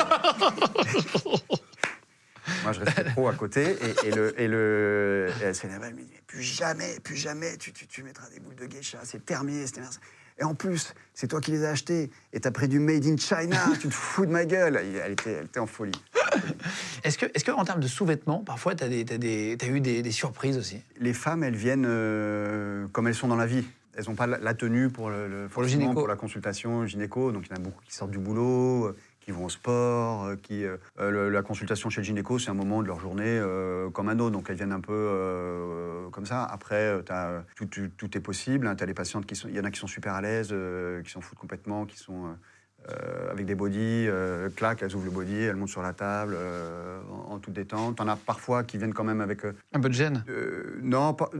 [2.63, 3.63] Moi je restais trop à côté
[4.03, 7.87] et, et le, et le et elle me dit plus jamais, plus jamais tu, tu,
[7.87, 9.95] tu mettras des boules de geisha, c'est terminé, c'est terminé.
[10.37, 13.15] Et en plus, c'est toi qui les as achetées et t'as pris du made in
[13.17, 14.75] China, tu te fous de ma gueule.
[14.77, 15.93] Elle était, elle était en folie.
[17.03, 19.55] Est-ce que, est-ce que en termes de sous-vêtements, parfois, tu as, eu des,
[20.01, 20.81] des surprises aussi?
[20.99, 23.65] Les femmes, elles viennent euh, comme elles sont dans la vie.
[23.97, 25.67] Elles n'ont pas la, tenue pour le, le- Pour le
[26.07, 27.31] la consultation gynéco.
[27.31, 30.25] Donc il y en a beaucoup qui sortent du boulot, euh, qui vont au sport,
[30.25, 33.23] euh, qui euh, le- la consultation chez le gynéco, c'est un moment de leur journée
[33.39, 34.31] euh, comme un autre.
[34.31, 36.43] Donc elles viennent un peu euh, comme ça.
[36.43, 36.99] Après,
[37.55, 38.73] tout, tout- tout est possible.
[38.77, 40.53] Tu as les patientes qui sont, il y en a qui sont super à l'aise,
[41.03, 42.35] qui s'en foutent complètement, qui sont
[43.31, 46.37] avec des bodys, euh, clac, elles ouvrent le body, elles montent sur la table
[47.11, 47.95] en, en toute détente.
[47.95, 50.23] T'en as parfois qui viennent quand même avec Un peu de gêne
[50.83, 51.31] non, pas-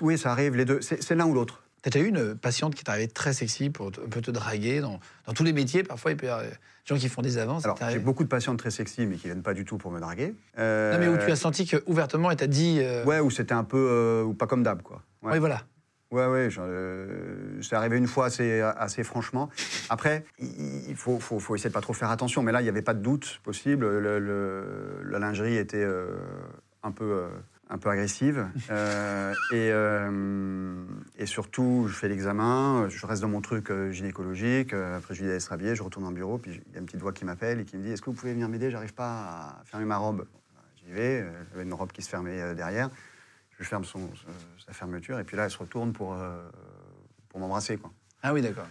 [0.00, 0.80] oui, ça arrive, les deux.
[0.80, 1.62] C'est l'un ou l'autre.
[1.82, 4.80] T'as déjà eu une patiente qui t'arrivait très sexy pour te- un peu te draguer
[4.80, 6.52] dans, dans tous les métiers Parfois, il peut y avoir des
[6.84, 7.64] gens qui font des avances.
[7.64, 9.98] Alors, j'ai beaucoup de patientes très sexy, mais qui viennent pas du tout pour me
[9.98, 10.34] draguer.
[10.58, 12.80] Euh, Non, mais où tu as senti que ouvertement, elle t'a dit.
[12.82, 13.78] euh, Ouais, ou c'était un peu.
[13.78, 15.02] euh, ou pas comme d'hab, quoi.
[15.22, 15.32] Ouais.
[15.32, 15.62] Oui, voilà.
[16.10, 19.48] Ouais, ouais, euh, c'est arrivé une fois assez, assez franchement.
[19.88, 22.68] Après, il faut, faut, faut essayer de pas trop faire attention, mais là, il n'y
[22.68, 23.86] avait pas de doute possible.
[23.98, 26.16] Le- le- la lingerie était euh,
[26.82, 27.26] un peu.
[27.70, 28.46] Un peu agressive.
[28.70, 30.84] Euh, et, euh,
[31.18, 34.72] et surtout, je fais l'examen, je reste dans mon truc euh, gynécologique.
[34.72, 36.78] Après, je lui dis d'aller se rhabiller, je retourne au bureau, puis il y a
[36.78, 38.70] une petite voix qui m'appelle et qui me dit Est-ce que vous pouvez venir m'aider?
[38.70, 40.26] J'arrive pas à fermer ma robe.
[40.76, 42.90] J'y vais, j'avais une robe qui se fermait derrière.
[43.58, 44.08] Je ferme son,
[44.64, 46.16] sa fermeture, et puis là, elle se retourne pour,
[47.28, 47.76] pour m'embrasser.
[47.76, 47.90] quoi.
[48.22, 48.66] Ah oui, d'accord.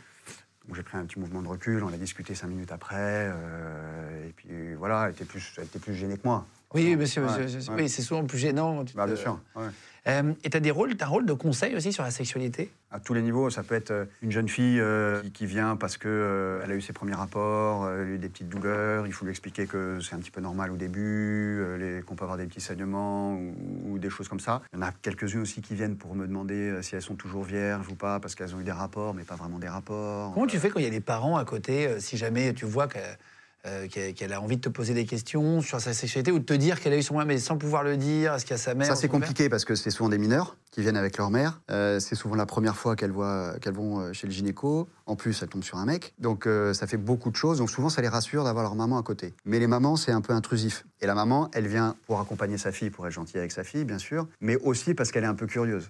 [0.70, 4.28] Donc j'ai pris un petit mouvement de recul, on a discuté cinq minutes après, euh,
[4.28, 6.46] et puis voilà, elle était plus, elle était plus gênée que moi.
[6.74, 7.76] Oui, Ouais, ouais.
[7.76, 8.84] Oui, c'est souvent plus gênant.
[8.96, 9.40] Bah, te- bien sûr.
[9.56, 9.64] ouais.
[10.08, 12.72] Euh, et tu as des rôles, t'as un rôle de conseil aussi sur la sexualité?
[12.90, 15.76] À tous les niveaux, ça peut être euh, une jeune fille euh, qui, qui vient
[15.76, 19.06] parce que euh, elle a eu ses premiers rapports, elle a eu des petites douleurs,
[19.08, 21.62] il faut lui expliquer que c'est un petit peu normal au début,
[22.08, 23.54] qu'on peut avoir des petits saignements ou,
[23.94, 24.62] ou des choses comme ça.
[24.74, 27.44] Il y en a quelques-unes aussi qui viennent pour me demander si elles sont toujours
[27.44, 30.34] vierges ou pas, parce qu'elles ont eu des rapports, mais pas vraiment des rapports.
[30.34, 32.88] Comment tu fais quand il y a des parents à côté, si jamais tu vois
[32.88, 33.00] que,
[33.66, 36.54] euh, qu'elle a envie de te poser des questions sur sa sexualité ou de te
[36.54, 38.58] dire qu'elle a eu son moyen, mais sans pouvoir le dire Est-ce qu'il y a
[38.58, 41.18] sa mère Ça, c'est père compliqué parce que c'est souvent des mineurs qui viennent avec
[41.18, 41.62] leur mère.
[41.72, 44.88] Euh, c'est souvent la première fois qu'elles voient qu'elles vont euh, chez le gynéco.
[45.06, 46.14] En plus, elles tombent sur un mec.
[46.20, 47.58] Donc, euh, ça fait beaucoup de choses.
[47.58, 49.34] Donc, souvent, ça les rassure d'avoir leur maman à côté.
[49.46, 50.86] Mais les mamans, c'est un peu intrusif.
[51.02, 53.86] Et la maman, elle vient pour accompagner sa fille, pour être gentille avec sa fille,
[53.86, 55.90] bien sûr, mais aussi parce qu'elle est un peu curieuse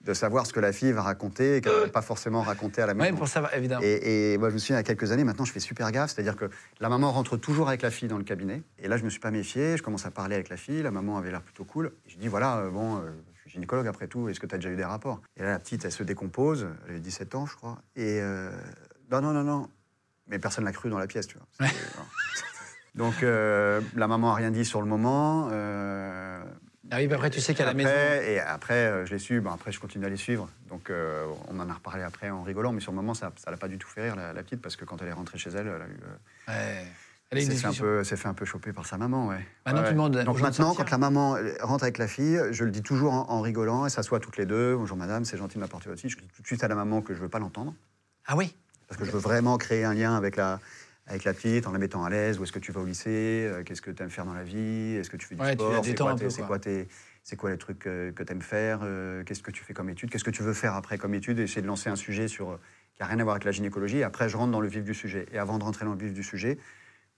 [0.00, 2.86] de savoir ce que la fille va raconter et qu'elle va pas forcément raconter à
[2.86, 3.16] la Oui, maison.
[3.16, 3.82] pour savoir, évidemment.
[3.84, 5.90] Et, et moi, je me souviens, il y a quelques années, maintenant, je fais super
[5.90, 6.12] gaffe.
[6.14, 6.48] C'est-à-dire que
[6.80, 8.62] la maman rentre toujours avec la fille dans le cabinet.
[8.78, 9.76] Et là, je me suis pas méfié.
[9.76, 10.82] Je commence à parler avec la fille.
[10.82, 11.92] La maman avait l'air plutôt cool.
[12.06, 14.28] Et je dis, voilà, euh, bon, euh, je suis gynécologue après tout.
[14.28, 15.20] Est-ce que tu as déjà eu des rapports?
[15.36, 16.68] Et là, la petite, elle se décompose.
[16.86, 17.78] Elle avait 17 ans, je crois.
[17.96, 18.52] Et euh,
[19.10, 19.68] non, non, non, non.
[20.28, 21.68] Mais personne l'a cru dans la pièce, tu vois.
[22.94, 25.48] Donc, la maman a rien dit sur le moment.
[26.90, 27.90] Ah oui, après, tu sais qu'à la maison.
[27.90, 29.40] Et après, euh, je l'ai su.
[29.40, 30.48] Bon, après, je continue à les suivre.
[30.70, 32.72] Donc, euh, on en a reparlé après en rigolant.
[32.72, 34.62] Mais sur le moment, ça ne l'a pas du tout fait rire, la, la petite,
[34.62, 35.98] parce que quand elle est rentrée chez elle, elle a eu.
[36.02, 36.86] euh, Ouais.
[37.30, 39.46] Elle s'est fait un peu, s'est fait un peu choper par sa maman, ouais.
[39.66, 39.92] Maintenant, Ouais, tu ouais.
[39.92, 42.70] demandes aux Donc gens de maintenant, quand la maman rentre avec la fille, je le
[42.70, 43.84] dis toujours en, en rigolant.
[43.84, 44.74] Elle s'assoit toutes les deux.
[44.74, 46.08] Bonjour madame, c'est gentil de m'apporter votre fille.
[46.08, 47.74] Je dis tout de suite à la maman que je veux pas l'entendre.
[48.26, 48.56] Ah oui
[48.88, 50.58] Parce que je veux vraiment créer un lien avec la,
[51.08, 52.38] avec la petite en la mettant à l'aise.
[52.38, 54.44] Où est-ce que tu vas au lycée Euh, Qu'est-ce que tu aimes faire dans la
[54.44, 56.46] vie Est-ce que tu fais du Ouais, sport C'est quoi, quoi.
[56.46, 56.58] quoi
[57.36, 60.10] quoi les trucs euh, que tu aimes faire, euh, qu'est-ce que tu fais comme étude,
[60.10, 62.58] qu'est-ce que tu veux faire après comme étude, essayer de lancer un sujet sur,
[62.94, 63.98] qui n'a rien à voir avec la gynécologie.
[63.98, 65.26] Et après, je rentre dans le vif du sujet.
[65.32, 66.58] Et avant de rentrer dans le vif du sujet,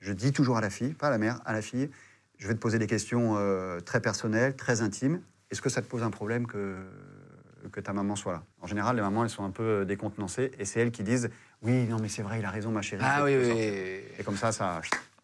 [0.01, 1.91] je dis toujours à la fille, pas à la mère, à la fille,
[2.39, 5.21] je vais te poser des questions euh, très personnelles, très intimes.
[5.51, 6.75] Est-ce que ça te pose un problème que,
[7.71, 8.43] que ta maman soit là?
[8.61, 11.29] En général, les mamans, elles sont un peu décontenancées, et c'est elles qui disent
[11.63, 13.03] Oui, non, mais c'est vrai, il a raison, ma chérie.
[13.07, 13.51] Ah oui, oui.
[14.19, 14.81] Et comme ça, ça.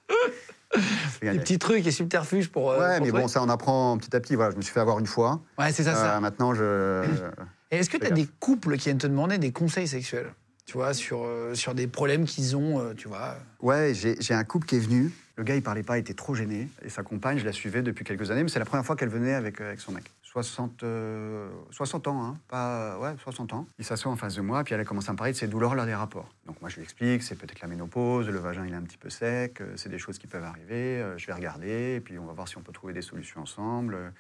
[1.22, 2.70] Des petits trucs et subterfuges pour.
[2.70, 4.35] euh, Ouais, pour mais trouver- bon, ça, on apprend petit à petit.
[4.35, 5.40] Voilà, je me suis fait avoir une fois.
[5.59, 6.16] Ouais, c'est ça, ça.
[6.16, 7.05] Euh, maintenant, je.
[7.70, 10.33] Et est-ce que tu as des couples qui viennent te demander des conseils sexuels
[10.66, 13.37] Tu vois, sur, euh, sur des problèmes qu'ils ont, euh, tu vois?
[13.61, 15.11] Ouais, j'ai un couple qui est venu.
[15.37, 16.68] Le gars, il parlait pas, il était trop gêné.
[16.85, 19.09] Et sa compagne, je la suivais depuis quelques années, mais c'est la première fois qu'elle
[19.09, 20.05] venait avec, avec son mec.
[20.42, 23.66] 60, euh, 60 ans, hein, pas, ouais, 60 ans.
[23.79, 25.49] Il s'assoit en face de moi, puis elle a commencé à me parler de ses
[25.49, 26.29] douleurs lors des rapports.
[26.46, 28.99] Donc moi, je lui explique, c'est peut-être la ménopause, le vagin, il est un petit
[28.99, 32.18] peu sec, euh, c'est des choses qui peuvent arriver, euh, je vais regarder, et puis
[32.18, 33.94] on va voir si on peut trouver des solutions ensemble.
[33.94, 34.11] Euh,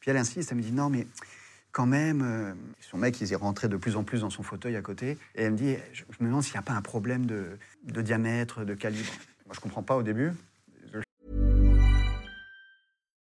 [0.00, 1.06] Puis elle insiste, elle me dit, non, mais
[1.72, 4.74] quand même, euh, son mec, il est rentré de plus en plus dans son fauteuil
[4.76, 5.18] à côté.
[5.36, 8.02] Et elle me dit, je me demande s'il n'y a pas un problème de, de
[8.02, 9.10] diamètre, de calibre.
[9.46, 10.32] Moi, je comprends pas au début.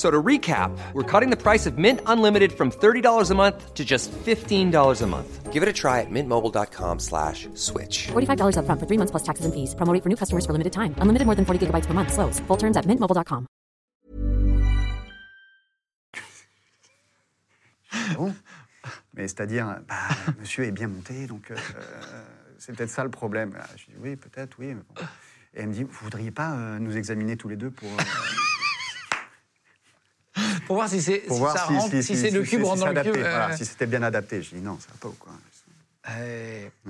[0.00, 3.84] So to recap, we're cutting the price of Mint Unlimited from $30 a month to
[3.84, 5.52] just $15 a month.
[5.52, 8.08] Give it a try at mintmobile.com slash switch.
[8.12, 9.74] $45 upfront for three months plus taxes and fees.
[9.74, 10.94] Promo rate for new customers for limited time.
[11.02, 12.12] Unlimited more than 40 gigabytes per month.
[12.14, 12.40] Slows.
[12.48, 13.44] Full terms at mintmobile.com.
[18.16, 18.32] Bon.
[19.14, 19.96] Mais c'est-à-dire, bah,
[20.38, 21.56] monsieur est bien monté, donc euh,
[22.58, 23.52] c'est peut-être ça le problème.
[23.60, 24.74] Ah, Je dis, oui, peut-être, oui.
[25.54, 28.02] Et elle me dit, vous voudriez pas euh, nous examiner tous les deux pour, euh,
[30.66, 33.20] Pour voir si c'est si si, si, c'est le cube rentre dans le adapté, cube.
[33.20, 34.42] voilà, euh, si c'était bien adapté.
[34.42, 35.32] Je dis, non, ça va pas ou quoi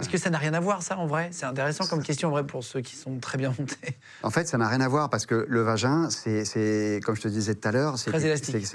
[0.00, 2.30] Est-ce que ça n'a rien à voir, ça, en vrai C'est intéressant comme question, en
[2.32, 3.96] vrai, pour ceux qui sont très bien montés.
[4.22, 7.28] En fait, ça n'a rien à voir parce que le vagin, c'est, comme je te
[7.28, 8.10] disais tout à l'heure, c'est,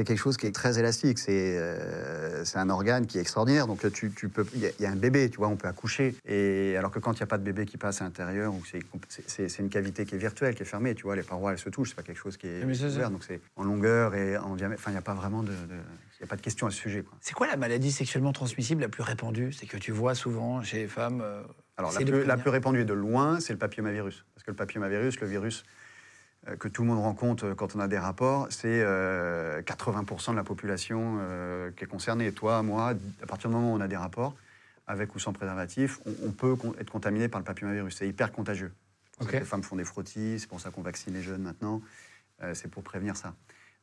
[0.04, 1.20] quelque chose qui est très élastique.
[1.20, 3.68] C'est, euh, c'est un organe qui est extraordinaire.
[3.68, 5.56] Donc tu, tu peux, il y, a- il y a un bébé, tu vois, on
[5.56, 6.16] peut accoucher.
[6.26, 8.54] Et alors que quand il n'y a pas de bébé qui passe à l'intérieur,
[9.28, 11.70] c'est, une cavité qui est virtuelle, qui est fermée, tu vois, les parois elles se
[11.70, 12.64] touchent, c'est pas quelque chose qui est
[12.98, 13.10] ouvert.
[13.12, 14.82] Donc c'est en longueur et en diamètre.
[14.82, 15.54] Enfin, il n'y a pas vraiment de, de-
[16.20, 17.04] il y a pas de question à ce sujet.
[17.22, 19.52] C'est quoi la maladie sexuellement transmissible la plus répandue?
[19.52, 21.22] C'est que tu vois souvent chez les femmes.
[21.22, 21.44] euh,
[21.78, 24.26] Alors, la plus, la plus répandue et de loin, c'est le papillomavirus.
[24.34, 25.66] Parce que le papillomavirus, le virus
[26.48, 30.32] euh, que tout le monde rencontre euh, quand on a des rapports, c'est euh, 80%
[30.32, 31.20] de la population
[31.76, 32.32] qui est concernée.
[32.32, 34.36] Toi, moi, à partir du moment où on a des rapports,
[34.88, 37.96] avec ou sans préservatif, on, on peut être contaminé par le papillomavirus.
[37.98, 38.72] C'est hyper contagieux.
[39.32, 41.82] Les femmes font des frottis, c'est pour ça qu'on vaccine les jeunes maintenant.
[42.54, 43.34] C'est pour prévenir ça.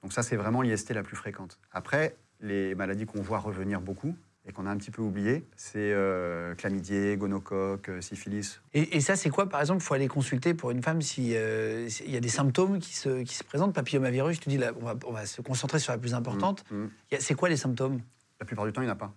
[0.03, 1.59] Donc ça, c'est vraiment l'IST la plus fréquente.
[1.73, 5.93] Après, les maladies qu'on voit revenir beaucoup et qu'on a un petit peu oubliées, c'est
[5.93, 8.61] euh, chlamydier, gonocoque, euh, syphilis.
[8.75, 11.29] Et, et ça, c'est quoi, par exemple Il faut aller consulter pour une femme s'il
[11.29, 13.73] y a des symptômes qui se, qui se présentent?
[13.75, 16.65] Papillomavirus, tu dis, là, on, va, on va se concentrer sur la plus importante.
[16.73, 16.91] Mm, mm.
[17.13, 18.01] Y a- C'est quoi les symptômes?
[18.41, 19.15] La plupart du temps, il n'y en a pas.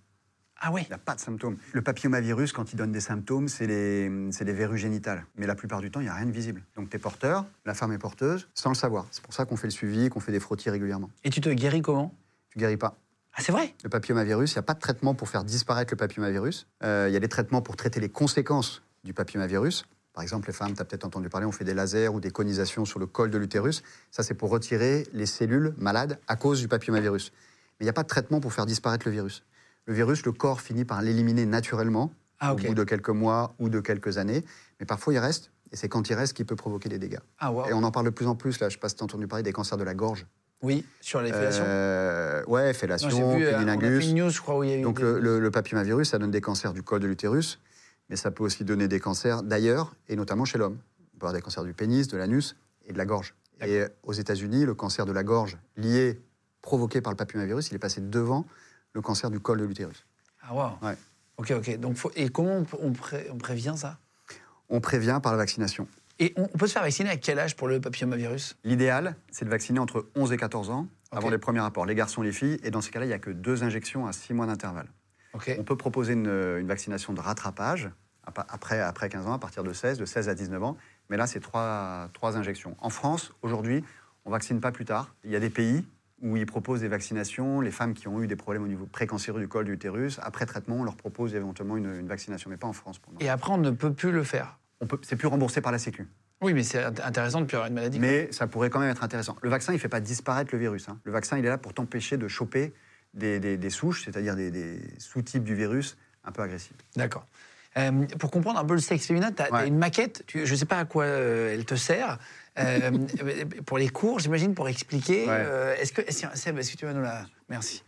[0.59, 1.57] Ah ouais Il n'y a pas de symptômes.
[1.73, 5.25] Le papillomavirus, quand il donne des symptômes, c'est les, c'est les verrues génitales.
[5.35, 6.63] Mais la plupart du temps, il n'y a rien de visible.
[6.75, 9.05] Donc tu es porteur, la femme est porteuse, sans le savoir.
[9.11, 11.09] C'est pour ça qu'on fait le suivi, qu'on fait des frottis régulièrement.
[11.23, 12.15] Et tu te guéris comment?
[12.49, 12.97] Tu guéris pas.
[13.33, 13.75] Ah, c'est vrai?
[13.83, 16.67] Le papillomavirus, il n'y a pas de traitement pour faire disparaître le papillomavirus.
[16.83, 19.85] Euh, Il y a des traitements pour traiter les conséquences du papillomavirus.
[20.13, 22.31] Par exemple, les femmes, tu as peut-être entendu parler, on fait des lasers ou des
[22.31, 23.83] conisations sur le col de l'utérus.
[24.09, 27.33] Ça, c'est pour retirer les cellules malades à cause du papillomavirus.
[27.33, 29.43] Mais il n'y a pas de traitement pour faire disparaître le virus.
[29.87, 32.61] Le virus, le corps finit par l'éliminer naturellement Ah, ok.
[32.63, 34.43] au bout de quelques mois ou de quelques années.
[34.79, 35.51] Mais parfois, il reste.
[35.71, 37.19] Et c'est quand il reste qu'il peut provoquer des dégâts.
[37.39, 37.69] Ah, waouh.
[37.69, 38.59] Et on en parle de plus en plus.
[38.59, 40.25] Là, je ne sais pas si tu as entendu parler des cancers de la gorge.
[40.61, 41.63] Oui, sur les fellations.
[41.67, 44.81] Euh, ouais, fellation, vu, euh, je crois, où il y a eu.
[44.81, 47.59] Donc des- le, le- le papillomavirus, ça donne des cancers du col de l'utérus,
[48.09, 50.77] mais ça peut aussi donner des cancers d'ailleurs, et notamment chez l'homme.
[51.13, 53.35] On peut avoir des cancers du pénis, de l'anus et de la gorge.
[53.61, 56.19] Et aux États-Unis, le cancer de la gorge lié,
[56.61, 58.45] provoqué par le papillomavirus, il est passé devant
[58.95, 60.05] le cancer du col de l'utérus.
[60.41, 60.71] Ah, waouh.
[60.81, 60.95] Ouais.
[61.37, 61.77] Ok, ok.
[61.79, 63.97] Donc, faut- Et comment on, on pré- on prévient ça?
[64.69, 65.87] On prévient par la vaccination.
[66.17, 68.57] Et on, on peut se faire vacciner à quel âge pour le papillomavirus?
[68.63, 72.23] L'idéal, c'est de vacciner entre 11 et 14 ans, avant les premiers rapports, les garçons
[72.23, 74.33] et les filles, et dans ces cas-là, il n'y a que deux injections à 6
[74.33, 74.87] mois d'intervalle.
[75.59, 77.89] On peut proposer une, une vaccination de rattrapage
[78.23, 80.77] ap- après, après 15 ans, à partir de 16, de 16 à 19 ans.
[81.09, 82.77] Mais là, c'est trois, trois injections.
[82.79, 83.83] En France, aujourd'hui,
[84.23, 85.13] on vaccine pas plus tard.
[85.25, 85.85] Il y a des pays
[86.21, 87.61] où ils proposent des vaccinations.
[87.61, 90.45] Les femmes qui ont eu des problèmes au niveau précancéreux du col de l'utérus, après
[90.45, 92.99] traitement, on leur propose éventuellement une, une vaccination, mais pas en France.
[92.99, 93.13] Pour.
[93.19, 94.59] Et après, on ne peut plus le faire.
[95.03, 96.07] C'est plus remboursé par la Sécu.
[96.41, 97.99] Oui, mais c'est int- intéressant de plus avoir une maladie.
[97.99, 99.37] Mais ça pourrait quand même être intéressant.
[99.41, 100.89] Le vaccin, il ne fait pas disparaître le virus.
[100.89, 100.99] hein.
[101.03, 102.73] Le vaccin, il est là pour t'empêcher de choper
[103.13, 106.75] des, des- des souches, c'est-à-dire des, des sous-types du virus un peu agressifs.
[106.95, 107.25] D'accord.
[107.77, 109.67] Euh, pour comprendre un peu le sexe féminin, tu as, Ouais.
[109.67, 112.19] une maquette, tu- je ne sais pas à quoi euh, elle te sert.
[112.57, 112.91] Euh,
[113.65, 115.25] pour les cours, j'imagine, pour expliquer.
[115.25, 115.31] Ouais.
[115.31, 117.25] euh, est-ce que, Seb, est-ce que tu vas nous la.
[117.49, 117.83] Merci.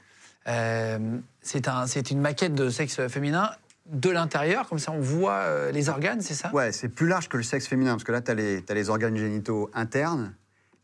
[0.48, 3.52] Euh, c'est un, c'est une maquette de sexe féminin
[3.86, 6.52] de l'intérieur, comme ça on voit les organes, c'est ça?
[6.54, 9.16] Ouais, c'est plus large que le sexe féminin, parce que là, tu as, les organes
[9.16, 10.34] génitaux internes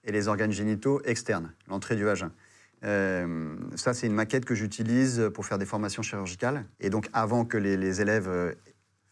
[0.05, 2.31] et les organes génitaux externes, l'entrée du vagin.
[2.85, 6.63] Euh, ça, c'est une maquette que j'utilise pour faire des formations chirurgicales.
[6.79, 8.29] Et donc, avant que les, les élèves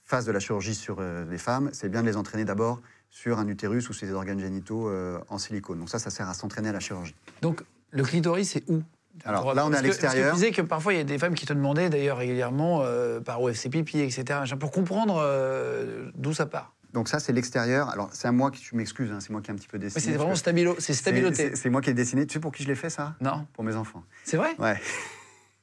[0.05, 2.81] fassent de la chirurgie sur les femmes, c'est bien de les entraîner d'abord
[3.11, 5.77] sur un utérus ou sur des organes génitaux euh, en silicone.
[5.79, 7.13] Donc ça, ça sert à s'entraîner à la chirurgie.
[7.41, 8.81] Donc le clitoris, c'est où?
[9.25, 10.29] Alors, là, on est à l'extérieur.
[10.29, 13.19] Tu disais que parfois, il y a des femmes qui te demandaient, d'ailleurs régulièrement, euh,
[13.19, 16.73] par OFC pipi, etc., pour comprendre euh, d'où ça part.
[16.93, 17.89] Donc ça, c'est l'extérieur.
[17.89, 19.77] Alors, c'est à moi qui, tu m'excuses, hein, c'est moi qui ai un petit peu
[19.77, 20.01] Mais dessiné.
[20.01, 21.35] c'est parce vraiment stabilo, c'est c'est- stabiloté.
[21.35, 22.25] c'est- C'est moi qui ai dessiné.
[22.25, 23.15] Tu sais pour qui je l'ai fait, ça?
[23.19, 24.03] Non Pour mes enfants.
[24.23, 24.51] C'est vrai?
[24.59, 24.79] Ouais.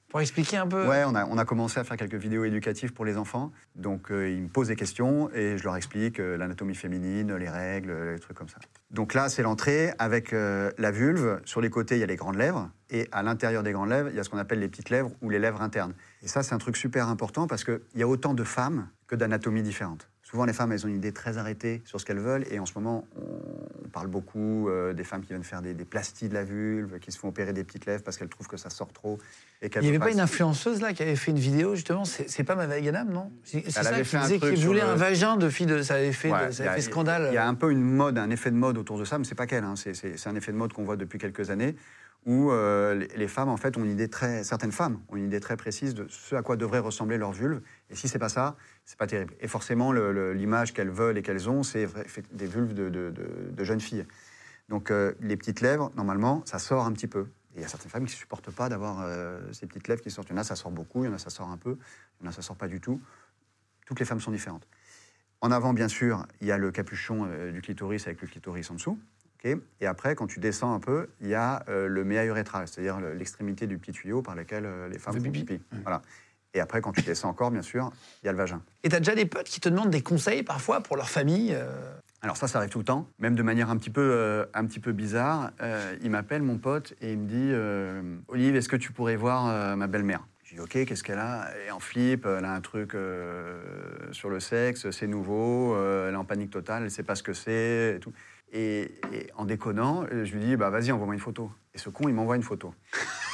[0.09, 2.95] Pour expliquer un peu Ouais, on a, on a commencé à faire quelques vidéos éducatives
[2.95, 3.53] pour les enfants.
[3.77, 7.51] Donc, euh, ils me posent des questions et je leur explique euh, l'anatomie féminine, les
[7.51, 8.57] règles, euh, les trucs comme ça.
[8.91, 11.43] Donc là, c'est l'entrée avec la vulve.
[11.45, 12.71] Sur les côtés, il y a les grandes lèvres.
[12.89, 15.11] Et à l'intérieur des grandes lèvres, il y a ce qu'on appelle les petites lèvres
[15.21, 15.93] ou les lèvres internes.
[16.23, 19.15] Et ça, c'est un truc super important parce qu'il y a autant de femmes que
[19.15, 20.09] d'anatomies différentes.
[20.29, 22.45] Souvent, les femmes, elles ont une idée très arrêtée sur ce qu'elles veulent.
[22.51, 25.87] Et en ce moment, on, parle beaucoup euh, des femmes qui viennent faire des, des
[25.87, 28.59] plasties de la vulve, qui se font opérer des petites lèvres parce qu'elles trouvent que
[28.59, 29.19] ça sort trop.
[29.63, 31.75] Et Il n'y avait peuvent pas une pas influenceuse là qui avait fait une vidéo
[31.75, 32.05] justement?
[32.05, 33.33] C'est pas ma Vaganam, non?
[33.43, 35.81] C'est ça avait qui fait disait qu'il voulait le- un vagin de fille de.
[35.81, 37.29] Ça avait fait, Ouais, de- ça il y a- fait scandale.
[37.31, 39.25] Il y a un peu une mode, un effet de mode autour de ça, mais
[39.25, 39.65] c'est pas qu'elle.
[39.65, 41.75] hein, c'est un effet de mode qu'on voit depuis quelques années,
[42.29, 45.41] où euh, les, femmes, en fait, ont une idée très, certaines femmes ont une idée
[45.41, 47.63] très précise de ce à quoi devrait ressembler leur vulve.
[47.89, 49.33] Et si c'est pas ça, c'est pas terrible.
[49.41, 51.89] Et forcément, l'image qu'elles veulent et qu'elles ont, c'est
[52.33, 54.05] des vulves de, jeunes filles.
[54.69, 57.29] Donc euh, les petites lèvres, normalement, ça sort un petit peu.
[57.57, 60.11] Il y a certaines femmes qui ne supportent pas d'avoir euh, ces petites lèvres qui
[60.11, 60.29] sortent.
[60.29, 61.79] Il y en a, ça sort beaucoup, il y en a, ça sort un peu,
[62.21, 63.01] il y en a, ça sort pas du tout.
[63.87, 64.69] Toutes les femmes sont différentes.
[65.41, 68.75] En avant, bien sûr, il y a le capuchon du clitoris avec le clitoris en
[68.75, 68.99] dessous.
[69.45, 73.01] Et après, quand tu descends un peu, il y a euh, le méa urétral, c'est-à-dire
[73.01, 75.45] le- l'extrémité du petit tuyau par lequel euh, les femmes font pipi.
[75.45, 75.63] pipi.
[75.83, 76.03] Voilà.
[76.55, 77.91] Et après, quand tu descends encore, bien sûr,
[78.23, 78.63] il y a le vagin.
[78.83, 81.93] Et t'as déjà des potes qui te demandent des conseils parfois pour leur famille euh,
[82.23, 84.81] Alors ça, ça arrive tout le temps, même de manière un petit peu, un petit
[84.81, 85.53] peu bizarre.
[86.03, 89.87] Il m'appelle, mon pote, et il me dit Olive, est-ce que tu pourrais voir ma
[89.87, 90.27] belle-mère?
[90.43, 91.51] Je dis Ok, qu'est-ce qu'elle a?
[91.55, 93.61] Elle est en flip, elle a un truc euh,
[94.13, 97.15] sur le sexe, c'est nouveau, euh, elle est en panique totale, elle ne sait pas
[97.15, 97.97] ce que c'est.
[97.97, 98.13] Et, tout.
[98.53, 101.51] Et, et en déconnant, euh, je lui dis bah, Vas-y, envoie-moi une photo.
[101.75, 102.75] Et ce con, il m'envoie une photo.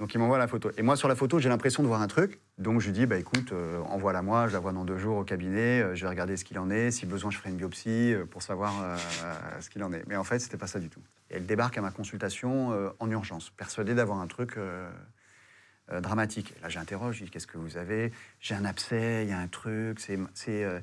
[0.00, 0.70] Donc il m'envoie la photo.
[0.76, 2.40] Et moi, sur la photo, j'ai l'impression de voir un truc.
[2.58, 5.18] Donc je lui dis, bah, écoute, euh, envoie-la moi, je la vois dans deux jours
[5.18, 6.90] au cabinet, euh, je vais regarder ce qu'il en est.
[6.90, 8.72] Si besoin, je ferai une biopsie euh, pour savoir
[9.60, 10.04] ce qu'il en est.
[10.06, 11.00] Mais en fait, c'était pas ça du tout.
[11.30, 14.58] Et elle débarque à ma consultation en urgence, persuadée d'avoir un truc
[15.92, 16.54] euh, dramatique.
[16.62, 18.10] Là, j'interroge, je dis, qu'est-ce que vous avez?
[18.40, 20.80] J'ai un abcès, il y a un truc, c'est euh,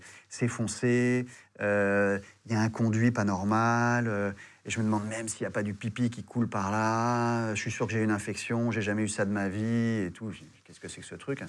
[0.48, 1.26] foncé,
[1.60, 4.36] euh, il y a un conduit pas normal.
[4.64, 7.56] et je me demande même s'il n'y a pas du pipi qui coule par là.
[7.56, 10.12] Je suis sûr que j'ai une infection, j'ai jamais eu ça de ma vie et
[10.14, 10.32] tout.
[10.64, 11.44] Qu'est-ce que c'est que ce truc?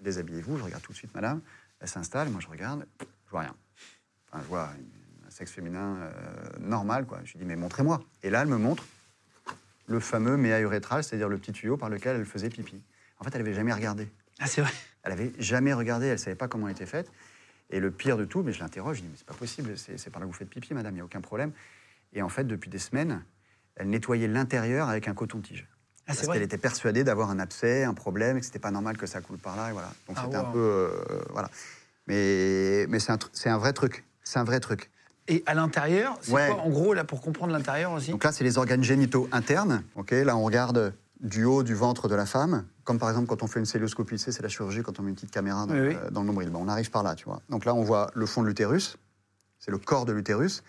[0.00, 1.42] Déshabillez-vous, je regarde tout de suite, madame.
[1.80, 2.86] Elle s'installe, moi je regarde,
[3.26, 3.54] je vois rien.
[4.32, 4.70] Enfin, je vois
[5.26, 6.10] un sexe féminin
[6.58, 7.20] normal, quoi.
[7.24, 8.00] Je lui dis, mais montrez-moi.
[8.22, 8.82] Et là, elle me montre
[9.88, 12.82] le fameux méa urétral, c'est-à-dire le petit tuyau par lequel elle faisait pipi.
[13.18, 14.08] En fait, elle n'avait jamais regardé.
[14.38, 14.70] Ah, c'est vrai.
[15.02, 17.10] Elle avait jamais regardé, elle savait pas comment elle était faite.
[17.70, 20.10] Et le pire de tout, mais je l'interroge, je dis, mais c'est pas possible, c'est
[20.10, 21.52] par là que vous faites pipi, madame, il n'y a aucun problème.
[22.12, 23.22] Et en fait, depuis des semaines,
[23.76, 25.66] elle nettoyait l'intérieur avec un coton-tige.
[26.06, 28.96] Ah, Parce qu'elle était persuadée d'avoir un abcès, un problème, et que c'était pas normal
[28.96, 29.88] que ça coule par là, et voilà.
[30.06, 30.90] Donc Ah, c'était un peu, euh,
[31.30, 31.50] voilà.
[32.06, 33.18] Mais, mais c'est un,
[33.52, 34.04] un vrai truc.
[34.22, 34.90] C'est un vrai truc.
[35.28, 36.48] Et à l'intérieur, c'est Ouais.
[36.50, 39.82] quoi en gros là pour comprendre l'intérieur aussi Donc là, c'est les organes génitaux internes.
[39.94, 43.42] Ok, là, on regarde du haut du ventre de la femme, comme par exemple quand
[43.42, 45.80] on fait une sais, c'est la chirurgie quand on met une petite caméra dans, Oui,
[45.88, 45.96] oui.
[45.96, 46.50] euh, dans le nombril.
[46.54, 47.42] On arrive par là, tu vois.
[47.50, 48.96] Donc là, on voit le fond de l'utérus,
[49.58, 50.62] c'est le corps de l'utérus,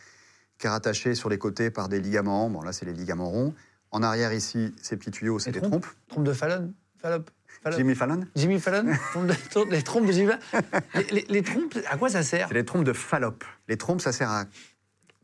[0.58, 2.50] qui est rattaché sur les côtés par des ligaments.
[2.50, 3.54] Bon, là, c'est les ligaments ronds.
[3.92, 5.96] En arrière, ici, ces petits tuyaux, c'est Les des trompes trompes.
[6.10, 7.24] Trompe de Fallon Fallop
[7.64, 8.86] Fallop Jimmy Fallon Jimmy Fallon
[9.70, 10.62] Les trompes de Jimmy Fallon
[10.96, 12.48] les, les- les trompes, à quoi ça sert?
[12.48, 13.44] C'est les trompes de Fallope.
[13.68, 14.46] Les trompes, ça sert à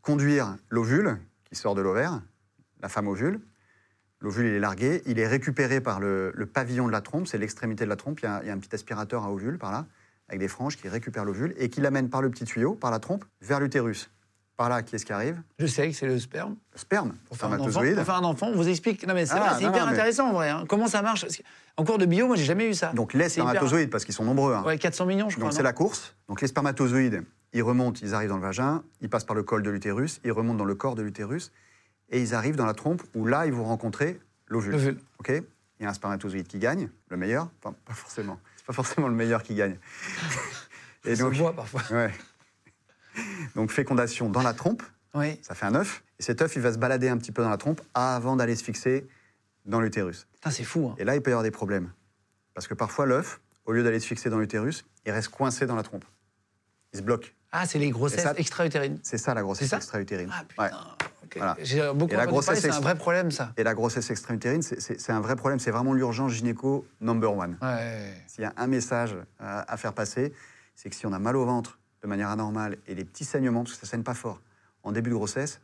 [0.02, 2.21] conduire l'ovule qui sort de l'ovaire,
[2.82, 3.39] la femme ovule.
[4.21, 7.38] L'ovule, il est largué, il est récupéré par le, le pavillon de la trompe, c'est
[7.38, 8.19] l'extrémité de la trompe.
[8.21, 9.86] Il y, a, il y a un petit aspirateur à ovule par là,
[10.30, 13.00] avec des franges qui récupère l'ovule et qui l'amène par le petit tuyau, par la
[13.00, 14.10] trompe, vers l'utérus.
[14.58, 16.56] Par là, qui est-ce qui arrive Je sais que c'est le sperme.
[16.74, 19.06] Le sperme, Pour faire, un enfant, pour faire un enfant, on vous explique.
[19.06, 20.50] Non, mais c'est Ah, hyper mais- intéressant en vrai.
[20.50, 20.63] hein.
[20.70, 21.26] Comment ça marche?
[21.76, 22.94] En cours de bio, moi, j'ai jamais eu ça.
[22.94, 24.54] Donc les hyper- spermatozoïdes, parce qu'ils sont nombreux.
[24.54, 24.63] hein.
[24.63, 25.50] Ouais, 400 millions, je crois.
[25.50, 26.15] Donc c'est la course.
[26.30, 29.62] Donc les spermatozoïdes, Ils remontent, ils arrivent dans le vagin, ils passent par le col
[29.63, 31.54] de l'utérus, ils remontent dans le corps de l'utérus,
[32.10, 34.74] et ils arrivent dans la trompe où là, ils vont rencontrer l'ovule.
[34.74, 34.98] L'ovule.
[35.20, 35.30] Ok?
[35.80, 37.50] Il y a un spermatozoïde qui gagne, le meilleur.
[37.63, 38.39] Enfin, pas forcément.
[38.58, 39.78] C'est pas forcément le meilleur qui gagne.
[41.06, 41.82] Et donc, se voit parfois.
[41.91, 42.12] ouais.
[43.56, 45.39] Donc fécondation dans la trompe, Oui.
[45.41, 46.04] ça fait un œuf.
[46.19, 48.56] Et cet œuf, il va se balader un petit peu dans la trompe avant d'aller
[48.56, 49.08] se fixer
[49.65, 50.28] dans l'utérus.
[50.34, 50.89] Putain, c'est fou.
[50.91, 50.95] hein.
[50.97, 51.91] Et là, il peut y avoir des problèmes.
[52.54, 55.75] Parce que parfois, l'œuf, au lieu d'aller se fixer dans l'utérus, il reste coincé dans
[55.75, 56.06] la trompe.
[56.93, 57.36] Il se bloque.
[57.51, 58.99] Ah, c'est les grossesses extra-utérines.
[59.04, 60.30] C'est ça la grossesse extra-utérine.
[60.32, 60.63] Ah putain.
[60.63, 60.69] Ouais.
[61.23, 61.34] ok.
[61.38, 61.58] Voilà.
[61.62, 63.54] J'ai beaucoup Et la grossesse c'est un vrai problème ça.
[63.58, 65.60] Et la grossesse extra-utérine, c'est- un vrai problème.
[65.60, 67.58] C'est vraiment l'urgence gynéco number one.
[67.62, 68.13] Ouais.
[68.28, 70.34] S'il y a un message à, à faire passer,
[70.75, 73.63] c'est que si on a mal au ventre de manière anormale et les petits saignements,
[73.63, 74.39] parce que ça saigne pas fort,
[74.84, 75.60] en début de grossesse,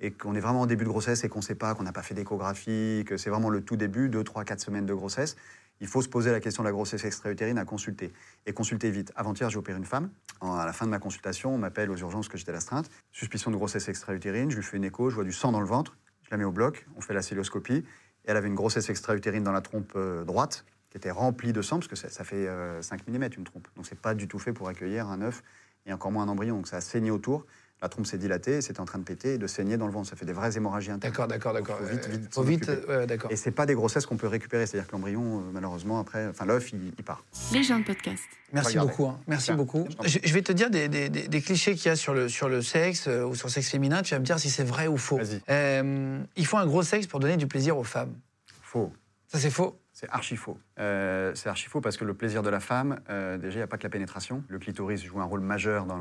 [0.00, 1.92] et qu'on est vraiment en début de grossesse et qu'on ne sait pas, qu'on n'a
[1.92, 5.36] pas fait d'échographie, que c'est vraiment le tout début, 2, 3, 4 semaines de grossesse,
[5.80, 8.12] il faut se poser la question de la grossesse extra-utérine à consulter.
[8.46, 9.12] Et consulter vite.
[9.16, 10.10] Avant-hier, j'ai opéré une femme.
[10.40, 12.88] À la fin de ma consultation, on m'appelle aux urgences que j'étais à l'astreinte.
[13.10, 15.66] Suspicion de grossesse extra-utérine, je lui fais une écho, je vois du sang dans le
[15.66, 17.74] ventre, je la mets au bloc, on fait la célioscopie.
[17.74, 17.84] Et
[18.24, 21.78] elle avait une grossesse extra-utérine dans la trompe euh, droite, qui était remplie de sang,
[21.78, 23.66] parce que ça, ça fait euh, 5 mm une trompe.
[23.76, 25.42] Donc c'est pas du tout fait pour accueillir un œuf
[25.86, 26.56] et encore moins un embryon.
[26.56, 27.44] Donc ça a saigné autour.
[27.80, 30.08] La trompe s'est dilatée, c'était en train de péter et de saigner dans le ventre.
[30.08, 31.10] Ça fait des vraies hémorragies internes.
[31.12, 31.78] D'accord, d'accord, d'accord.
[31.78, 32.70] faut vite, Euh, vite faut vite.
[32.88, 33.32] ouais, d'accord.
[33.32, 34.66] Et c'est pas des grossesses qu'on peut récupérer.
[34.66, 37.24] C'est-à-dire que l'embryon, euh, malheureusement, après, enfin l'œuf, il, il part.
[37.52, 38.22] Les gens de podcast.
[38.52, 38.90] Merci Regardez.
[38.90, 39.06] beaucoup.
[39.08, 39.18] hein.
[39.26, 39.88] Merci beaucoup.
[40.04, 42.48] je vais te dire des, des- des- des clichés qu'il y a sur le, sur
[42.48, 44.02] le sexe euh, ou sur le sexe féminin.
[44.02, 45.16] Tu vas me dire si c'est vrai ou faux.
[45.18, 45.40] Vas-y.
[45.50, 48.14] Euh, il faut un gros sexe pour donner du plaisir aux femmes.
[48.62, 48.92] Faux.
[49.26, 49.76] Ça, c'est faux.
[50.02, 50.58] C'est archi faux.
[50.80, 53.62] Euh, c'est archi faux parce que le plaisir de la femme, euh, déjà, il n'y
[53.62, 54.42] a pas que la pénétration.
[54.48, 55.96] Le clitoris joue un rôle majeur dans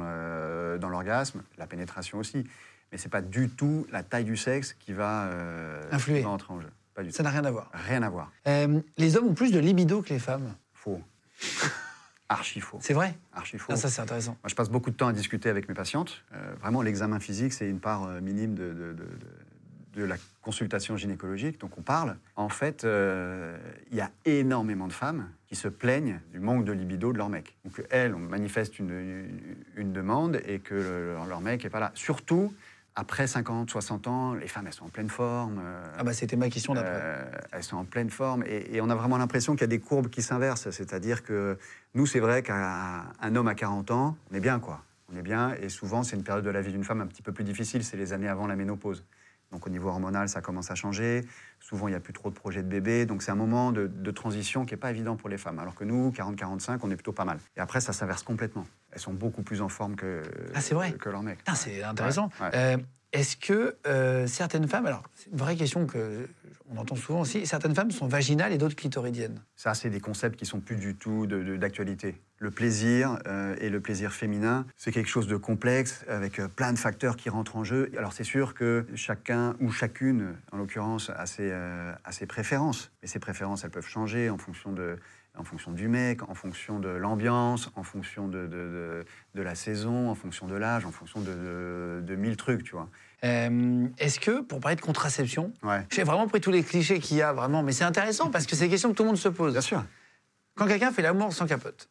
[0.89, 2.43] l'orgasme, la pénétration aussi.
[2.91, 6.17] Mais c'est pas du tout la taille du sexe qui va, euh, Influer.
[6.19, 6.69] qui va entrer en jeu.
[6.95, 7.69] Pas du Ça n'a rien à voir.
[7.73, 8.31] Rien à voir.
[8.97, 10.55] Les hommes ont plus de libido que les femmes.
[10.73, 10.99] Faux.
[12.27, 12.79] archi faux.
[12.81, 13.73] C'est vrai Archi faux.
[13.73, 14.31] Ah, Ça, c'est intéressant.
[14.41, 16.23] Moi, je passe beaucoup de temps à discuter avec mes patientes.
[16.33, 19.07] Euh, vraiment, l'examen physique, c'est une part euh, minime de, de- de-
[19.93, 21.59] de- la consultation gynécologique.
[21.59, 22.17] Donc, on parle.
[22.35, 23.57] En fait, euh,
[23.91, 27.29] il y a énormément de femmes qui se plaignent du manque de libido de leur
[27.29, 27.55] mec.
[27.65, 31.79] Donc, elles, on manifeste une, une- une demande et que le- leur mec n'est pas
[31.79, 31.91] là.
[31.93, 32.53] Surtout
[32.95, 35.59] après 50, 60 ans, les femmes, elles sont en pleine forme.
[35.63, 36.91] euh, Ah, bah, c'était ma question d'après.
[36.93, 39.67] euh, elles sont en pleine forme et, et on a vraiment l'impression qu'il y a
[39.67, 40.69] des courbes qui s'inversent.
[40.71, 41.57] C'est-à-dire que
[41.93, 44.81] nous, c'est vrai qu'un un homme à 40 ans, on est bien, quoi.
[45.13, 47.21] On est bien et souvent, c'est une période de la vie d'une femme un petit
[47.21, 47.83] peu plus difficile.
[47.83, 49.03] C'est les années avant la ménopause.
[49.51, 51.25] Donc au niveau hormonal, ça commence à changer.
[51.59, 53.05] Souvent, il n'y a plus trop de projets de bébé.
[53.05, 55.59] Donc c'est un moment de, de transition qui n'est pas évident pour les femmes.
[55.59, 57.37] Alors que nous, 40-45, on est plutôt pas mal.
[57.57, 58.65] Et après, ça s'inverse complètement.
[58.91, 60.21] Elles sont beaucoup plus en forme que,
[60.55, 61.39] Ah, c'est vrai que leurs mecs.
[61.55, 62.29] C'est intéressant.
[62.39, 62.49] Ouais.
[62.55, 62.77] Euh,
[63.13, 66.27] Est-ce que euh, certaines femmes, alors c'est une vraie question que
[66.73, 69.41] on entend souvent aussi, certaines femmes sont vaginales et d'autres clitoridiennes.
[69.57, 72.15] Ça, c'est des concepts qui sont plus du tout de- de- d'actualité.
[72.37, 76.71] Le plaisir euh, et le plaisir féminin, c'est quelque chose de complexe avec euh, plein
[76.71, 77.91] de facteurs qui rentrent en jeu.
[77.97, 82.91] Alors c'est sûr que chacun ou chacune, en l'occurrence, a ses, a ses préférences.
[83.03, 84.97] Et ces préférences, elles peuvent changer en fonction de
[85.37, 89.55] en fonction du mec, en fonction de l'ambiance, en fonction de, de, de- de la
[89.55, 92.89] saison, en fonction de l'âge, en fonction de, mille trucs, tu vois.
[93.23, 95.85] Euh, Est-ce que, pour parler de contraception, Ouais.
[95.89, 98.55] j'ai vraiment pris tous les clichés qu'il y a, vraiment, mais c'est intéressant parce que
[98.55, 99.53] c'est des questions que tout le monde se pose.
[99.53, 99.85] Bien sûr.
[100.55, 101.89] Quand quelqu'un fait l'amour sans capote,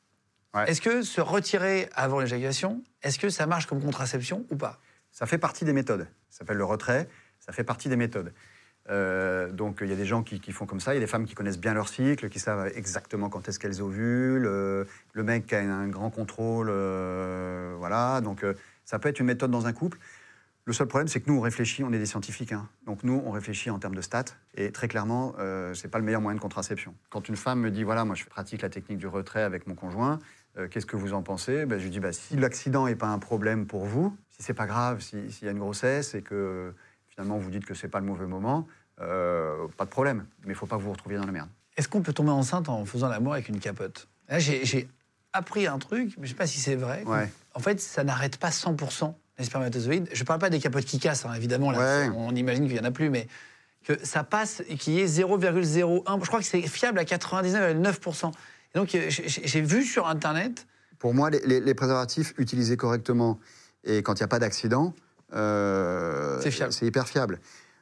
[0.53, 0.69] Ouais.
[0.69, 4.81] est-ce que se retirer avant l'éjaculation, est-ce que ça marche comme contraception ou pas?
[5.13, 6.09] Ça fait partie des méthodes.
[6.29, 7.09] Ça s'appelle le retrait.
[7.39, 8.33] Ça fait partie des méthodes.
[8.91, 10.93] Euh, donc il y a des gens qui, font comme ça.
[10.93, 13.59] Il y a des femmes qui connaissent bien leur cycle, qui savent exactement quand est-ce
[13.59, 14.47] qu'elles ovulent.
[14.47, 18.21] Euh, le mec a un grand contrôle, euh, voilà.
[18.21, 19.99] Donc euh, ça peut être une méthode dans un couple.
[20.67, 22.53] Le seul problème, c'est que nous, on réfléchit, on est des scientifiques.
[22.53, 22.69] hein.
[22.87, 24.25] Donc nous, on réfléchit en termes de stats.
[24.55, 25.35] Et très clairement,
[25.75, 26.95] c'est pas le meilleur moyen de contraception.
[27.09, 29.75] Quand une femme me dit, voilà, moi, je pratique la technique du retrait avec mon
[29.75, 30.19] conjoint,
[30.71, 31.65] qu'est-ce que vous en pensez?
[31.65, 34.55] Ben, Je lui dis, bah, si l'accident n'est pas un problème pour vous, si c'est
[34.55, 36.73] pas grave, si- s'il y a une grossesse et que
[37.09, 38.69] finalement vous dites que c'est pas le mauvais moment,
[39.01, 40.27] euh, pas de problème.
[40.45, 41.49] Mais il faut pas que vous vous retrouviez dans la merde.
[41.77, 44.09] Est-ce qu'on peut tomber enceinte en faisant l'amour avec une capote?
[44.29, 44.89] Là, j'ai
[45.33, 47.05] appris un truc, mais je sais pas si c'est vrai.
[47.07, 47.31] Ouais.
[47.55, 50.09] En fait, ça n'arrête pas 100% les spermatozoïdes.
[50.13, 51.71] Je parle pas des capotes qui cassent, hein, évidemment.
[51.71, 52.11] Là, Ouais.
[52.17, 53.27] On imagine qu'il y en a plus, mais
[53.85, 56.21] que ça passe et qu'il y ait 0,01.
[56.21, 58.33] Je crois que c'est fiable à 99,9%.
[58.75, 60.67] Et donc, euh, j'ai- vu sur Internet.
[60.99, 63.41] Pour moi, les, les- les préservatifs utilisés correctement
[63.85, 64.95] et quand il n'y a pas d'accident,
[65.33, 66.41] euh.
[66.71, 67.41] C'est hyper fiable.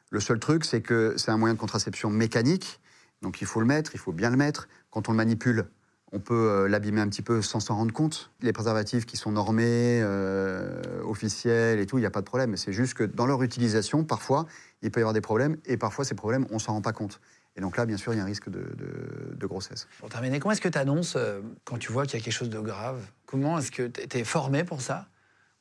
[0.09, 2.79] Le seul truc, c'est que c'est un moyen de contraception mécanique,
[3.21, 4.67] donc il faut le mettre, il faut bien le mettre.
[4.89, 5.67] Quand on le manipule,
[6.11, 8.31] on peut euh, l'abîmer un petit peu sans s'en rendre compte.
[8.41, 12.57] Les préservatifs qui sont normés, euh, officiels et tout, il n'y a pas de problème.
[12.57, 14.47] C'est juste que dans leur utilisation, parfois,
[14.81, 17.21] il peut y avoir des problèmes et parfois, ces problèmes, on s'en rend pas compte.
[17.55, 19.87] Et donc là, bien sûr, il y a un risque de, grossesse.
[19.99, 21.17] Pour terminer, comment est-ce que tu annonces
[21.65, 23.01] quand tu vois qu'il y a quelque chose de grave?
[23.25, 25.07] Comment est-ce que tu es formé pour ça?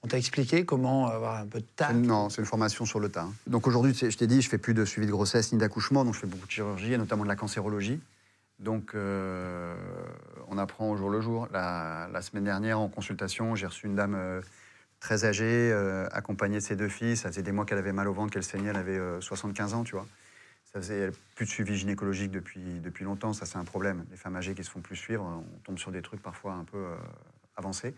[0.02, 3.08] On t'a expliqué comment avoir un peu de tact Non, c'est une formation sur le
[3.08, 3.26] tas.
[3.48, 6.14] Donc aujourd'hui, je t'ai dit, je fais plus de suivi de grossesse ni d'accouchement, donc
[6.14, 8.00] je fais beaucoup de chirurgie, et notamment de la cancérologie.
[8.60, 9.74] Donc euh,
[10.48, 11.48] on apprend au jour le jour.
[11.52, 14.40] La, semaine dernière, en consultation, j'ai reçu une dame euh,
[15.00, 17.16] très âgée, euh, accompagnée de ses deux filles.
[17.16, 19.74] Ça faisait des mois qu'elle avait mal au ventre, qu'elle saignait, elle avait euh, 75
[19.74, 20.06] ans, tu vois.
[20.72, 24.04] Ça faisait plus de suivi gynécologique depuis, depuis longtemps, ça c'est un problème.
[24.10, 26.64] Les femmes âgées qui se font plus suivre, on tombe sur des trucs parfois un
[26.64, 26.84] peu
[27.56, 27.94] avancés.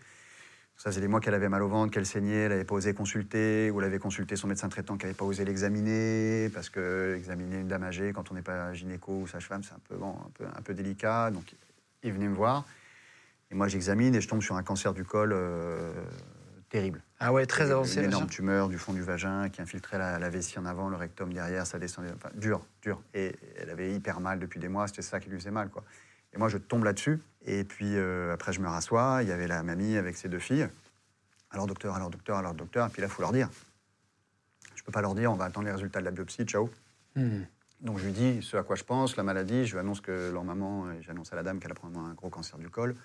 [0.81, 2.95] Ça faisait des mois qu'elle avait mal au ventre, qu'elle saignait, elle n'avait pas osé
[2.95, 7.13] consulter, ou elle avait consulté son médecin traitant qui n'avait pas osé l'examiner, parce que
[7.15, 10.09] examiner une dame âgée quand on n'est pas gynéco ou sage-femme, c'est un peu, bon,
[10.09, 11.29] un, peu, un peu délicat.
[11.29, 11.53] Donc
[12.01, 12.65] il venait me voir,
[13.51, 15.93] et moi j'examine et je tombe sur un cancer du col euh,
[16.71, 17.03] terrible.
[17.19, 17.97] Ah ouais, très Une- avancé.
[17.97, 18.17] Une machin.
[18.17, 21.31] énorme tumeur du fond du vagin qui infiltrait la, la vessie en avant, le rectum
[21.31, 22.09] derrière, ça descendait.
[22.15, 22.99] Enfin, dur, dur.
[23.13, 25.69] Et elle avait hyper mal depuis des mois, c'était ça qui lui faisait mal.
[25.69, 25.83] Quoi.
[26.33, 27.19] Et moi, je tombe là-dessus.
[27.45, 29.19] Et puis euh, après, je me rassois.
[29.23, 30.67] Il y avait la mamie avec ses deux filles.
[31.51, 32.87] Alors, docteur, alors, docteur, alors, docteur.
[32.87, 33.49] Et puis là, il faut leur dire.
[34.75, 36.69] Je peux pas leur dire, on va attendre les résultats de la biopsie, ciao.
[37.15, 37.41] Hmm.
[37.81, 40.31] Donc je lui dis ce à quoi je pense, la maladie, je lui annonce que
[40.31, 42.95] leur maman, j'annonce à la dame qu'elle a probablement un gros cancer du col,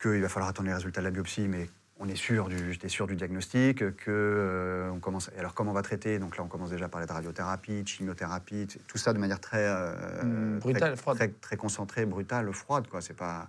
[0.00, 1.68] qu'il va falloir attendre les résultats de la biopsie, mais
[2.00, 5.30] on est sûr du, j'étais sûr du diagnostic, que euh, on commence.
[5.38, 6.18] Alors comment on va traiter?
[6.18, 9.40] Donc là, on commence déjà à parler de radiothérapie, de chimiothérapie, tout ça de manière
[9.40, 11.16] très euh, Mm, brutale, très, froide.
[11.16, 13.00] très, très concentrée, brutale, froide, quoi.
[13.00, 13.48] C'est pas,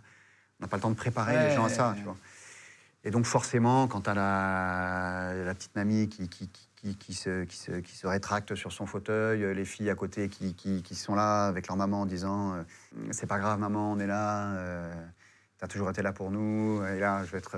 [0.60, 1.50] on n'a pas le temps de préparer Ouais.
[1.50, 2.18] les gens à ça, tu vois.
[3.06, 7.44] Et donc forcément, quand tu as la, la petite mamie qui, qui, qui, qui se,
[7.46, 10.96] qui, se, qui se rétracte sur son fauteuil, les filles à côté qui, qui, qui
[10.96, 12.64] sont là avec leur maman en disant euh,
[13.12, 14.94] C'est pas grave maman, on est là, euh,
[15.60, 17.56] t'as toujours été là pour nous, et là je vais être,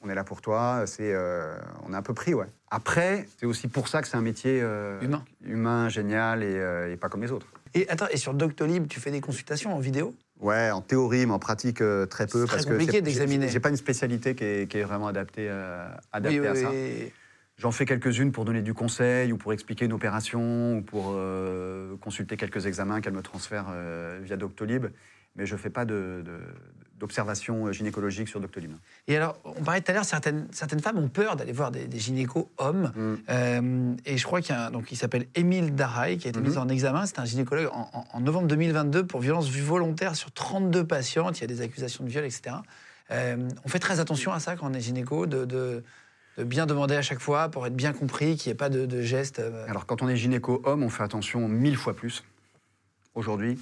[0.00, 2.46] on est là pour toi, c'est, euh, on est un peu pris, ouais.
[2.70, 5.24] Après, c'est aussi pour ça que c'est un métier euh, Humain.
[5.44, 7.46] humain, génial et, euh, et pas comme les autres.
[7.74, 10.14] Et attends, et sur Doctolib, tu fais des consultations en vidéo?
[10.40, 12.40] Ouais, en théorie, mais en pratique très peu.
[12.40, 13.48] C'est très parce compliqué que c'est- d'examiner.
[13.48, 15.48] j'ai- pas une spécialité qui est, qui est vraiment adaptée,
[16.12, 16.72] adaptée Oui, à oui, ça.
[17.58, 21.96] J'en fais quelques-unes pour donner du conseil ou pour expliquer une opération ou pour euh,
[22.02, 24.86] consulter quelques examens qu'elle me transfère euh, via Doctolib.
[25.36, 26.40] Mais je ne fais pas de- de-
[26.98, 28.72] d'observation gynécologique sur Doctolib.
[29.06, 31.86] Et alors, on parlait tout à l'heure, certaines, certaines femmes ont peur d'aller voir des,
[31.86, 32.92] des gynécos hommes.
[32.96, 33.14] Mm.
[33.28, 36.30] Euh, et je crois qu'il y a un, donc il s'appelle Émile Daraï, qui a
[36.30, 36.48] été Mhm.
[36.48, 37.04] mis en examen.
[37.06, 41.38] C'est un gynécologue en, novembre 2022 pour violence volontaire sur 32 patientes.
[41.38, 42.56] Il y a des accusations de viol, etc.
[43.10, 45.84] Euh, on fait très attention à ça quand on est gynéco, de, de-
[46.38, 48.84] de bien demander à chaque fois pour être bien compris, qu'il n'y ait pas de,
[48.84, 49.38] de gestes.
[49.38, 52.24] euh, Alors, quand on est gynéco homme, on fait attention mille fois plus
[53.14, 53.58] aujourd'hui.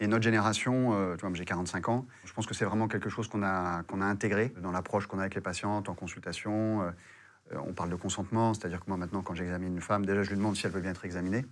[0.00, 3.10] Et notre génération, euh, tu vois, j'ai 45 ans, je pense que c'est vraiment quelque
[3.10, 6.82] chose qu'on a, qu'on a intégré dans l'approche qu'on a avec les patientes, en consultation.
[6.82, 6.90] Euh,
[7.52, 10.30] euh, on parle de consentement, c'est-à-dire que moi, maintenant, quand j'examine une femme, déjà, je
[10.30, 11.44] lui demande si elle veut bien être examinée.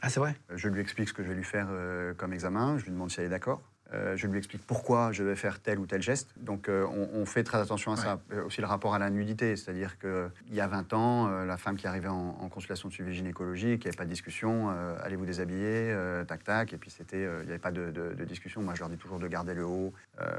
[0.00, 0.34] Ah, c'est vrai?
[0.54, 3.10] Je lui explique ce que je vais lui faire euh, comme examen, je lui demande
[3.10, 3.62] si elle est d'accord.
[3.94, 6.30] Euh, je lui explique pourquoi je vais faire tel ou tel geste.
[6.38, 8.20] Donc euh, on, on fait très attention à ça.
[8.32, 11.58] Euh, aussi le rapport à la nudité, c'est-à-dire qu'il y a 20 ans, euh, la
[11.58, 14.70] femme qui arrivait en, en consultation de suivi gynécologique, il n'y avait pas de discussion,
[15.02, 15.94] allez vous déshabiller,
[16.26, 18.62] tac tac, et puis c'était, il n'y avait pas de, de- de discussion.
[18.62, 19.92] Moi je leur dis toujours de garder le haut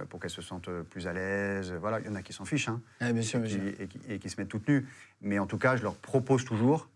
[0.10, 1.74] pour qu'elles se sentent plus à l'aise.
[1.80, 2.70] Voilà, il y en a qui s'en fichent.
[2.70, 3.82] hein Ah, Bien sûr, et bien qui, sûr.
[3.82, 4.88] et qui- et qui se mettent toutes nues.
[5.22, 6.90] Mais en tout cas, je leur propose toujours,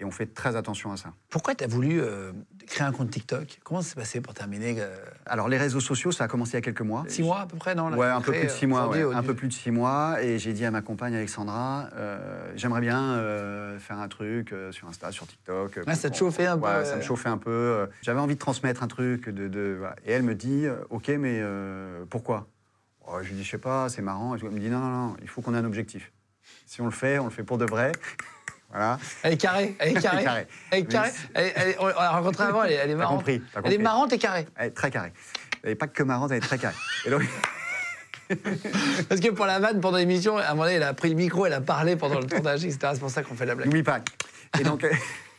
[0.00, 1.12] et on fait très attention à ça.
[1.28, 2.32] Pourquoi tu as voulu euh,
[2.66, 3.60] créer un compte TikTok?
[3.62, 4.96] Comment ça s'est passé pour terminer euh,
[5.30, 7.04] Alors les réseaux sociaux, ça a commencé il y a quelques mois.
[7.06, 8.88] Six mois à peu près, non Ouais, un peu plus de six euh, mois.
[8.88, 10.20] ouais, un peu plus de six mois.
[10.22, 14.72] Et j'ai dit à ma compagne Alexandra, euh, j'aimerais bien euh, faire un truc euh,
[14.72, 15.78] sur Insta, sur TikTok.
[15.86, 17.88] Ouais, ça te chauffait un peu, Ouais, ça me chauffait un peu.
[18.02, 19.28] J'avais envie de transmettre un truc.
[19.28, 19.94] De, de- voilà.
[20.04, 21.40] Et elle me dit, ok, mais
[22.10, 22.48] pourquoi?
[23.06, 24.34] Oh, Je lui dis, je sais pas, c'est marrant.
[24.34, 26.10] Elle me dit, non, non, non, il faut qu'on ait un objectif.
[26.66, 27.92] Si on le fait, on le fait pour de vrai.
[28.70, 28.98] Voilà.
[29.22, 30.24] Elle est carrée, elle est carrée.
[30.24, 30.46] carrée.
[30.70, 31.10] Elle est carrée.
[31.34, 33.16] Elle est- elle est- on l'a rencontrée avant, elle est, elle est T'as marrante.
[33.18, 34.46] compris, Elle est marrante et carrée.
[34.56, 35.12] Elle est très carrée.
[35.62, 36.74] Elle n'est pas que marrante, elle est très carrée.
[37.06, 37.22] Et donc,
[39.08, 41.16] Parce que pour la vanne, pendant l'émission, à un moment donné, elle a pris le
[41.16, 42.78] micro, elle a parlé pendant le tournage, etc.
[42.94, 43.66] C'est pour ça qu'on fait la blague.
[43.66, 43.98] N'oublie pas.
[44.58, 44.86] Et donc,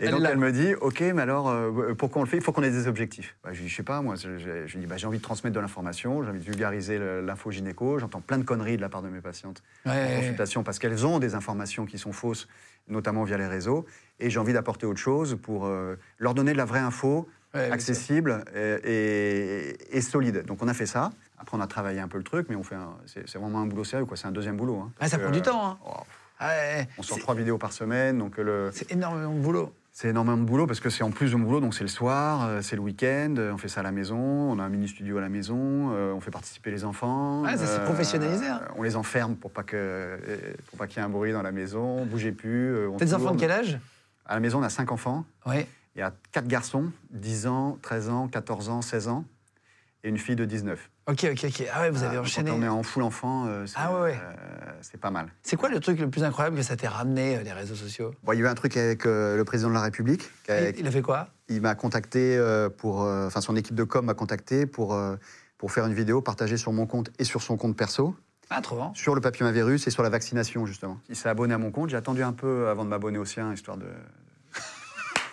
[0.00, 2.36] et donc elle me dit, ok, mais alors euh, pourquoi on le fait?
[2.36, 3.36] Il faut qu'on ait des objectifs.
[3.42, 5.06] Bah, je lui dis, je sais pas, moi, je, je- je lui dis, bah, j'ai
[5.06, 8.76] envie de transmettre de l'information, j'ai envie de vulgariser l'info gynéco, j'entends plein de conneries
[8.76, 11.98] de la part de mes patientes Ouais, en consultation parce qu'elles ont des informations qui
[11.98, 12.48] sont fausses,
[12.88, 13.84] notamment via les réseaux,
[14.20, 17.70] et j'ai envie d'apporter autre chose pour euh, leur donner de la vraie info, Ouais,
[17.70, 18.80] accessible et,
[19.18, 20.44] et- et solide.
[20.44, 21.12] Donc on a fait ça.
[21.38, 22.74] Après, on a travaillé un peu le truc, mais on fait
[23.06, 24.16] c'est vraiment un boulot sérieux, quoi.
[24.16, 24.80] C'est un deuxième boulot.
[24.80, 24.90] hein.
[24.98, 25.78] Ah, ça Parce prend que, du temps, hein.
[25.86, 26.00] oh,
[26.40, 29.72] ouais, on sort trois vidéos par semaine, donc le, C'est énormément de boulot.
[29.92, 31.88] c'est énormément de boulot parce que c'est en plus de mon boulot, donc c'est le
[31.88, 34.68] soir, euh, c'est le week-end, euh, on fait ça à la maison, on a un
[34.68, 37.42] mini studio à la maison, euh, on fait participer les enfants.
[37.42, 38.60] Ouais, ça, c'est professionnalisé, hein.
[38.76, 40.16] On les enferme pour pas que euh,
[40.66, 42.74] pour pas qu'il y ait un bruit dans la maison, bougez plus.
[42.74, 43.78] euh, T'as des enfants de quel âge?
[44.26, 45.24] À la maison, on a cinq enfants.
[45.46, 45.66] Oui.
[45.96, 49.24] Il y a quatre garçons, 10 ans, 13 ans, 14 ans, 16 ans,
[50.02, 50.90] et une fille de 19.
[51.06, 51.66] Ok, ok, ok.
[51.72, 52.50] Ah ouais, vous avez Ah, enchaîné.
[52.50, 54.18] Quand on est en full enfant, euh, c'est Ah ouais, ouais.
[54.18, 55.26] euh, c'est pas mal.
[55.42, 58.14] C'est quoi le truc le plus incroyable que ça t'ait ramené, euh, les réseaux sociaux?
[58.22, 60.30] Bon, il y a eu un truc avec euh, le président de la République.
[60.48, 61.28] il, a fait quoi?
[61.48, 63.02] Il m'a contacté euh, pour.
[63.04, 65.16] euh, Enfin, son équipe de com m'a contacté pour, euh,
[65.58, 68.16] pour faire une vidéo partagée sur mon compte et sur son compte perso,
[68.48, 68.90] Ah, trop bien.
[68.94, 70.98] sur le papillomavirus et sur la vaccination, justement.
[71.10, 71.90] Il s'est abonné à mon compte.
[71.90, 73.86] J'ai attendu un peu avant de m'abonner au sien, histoire de.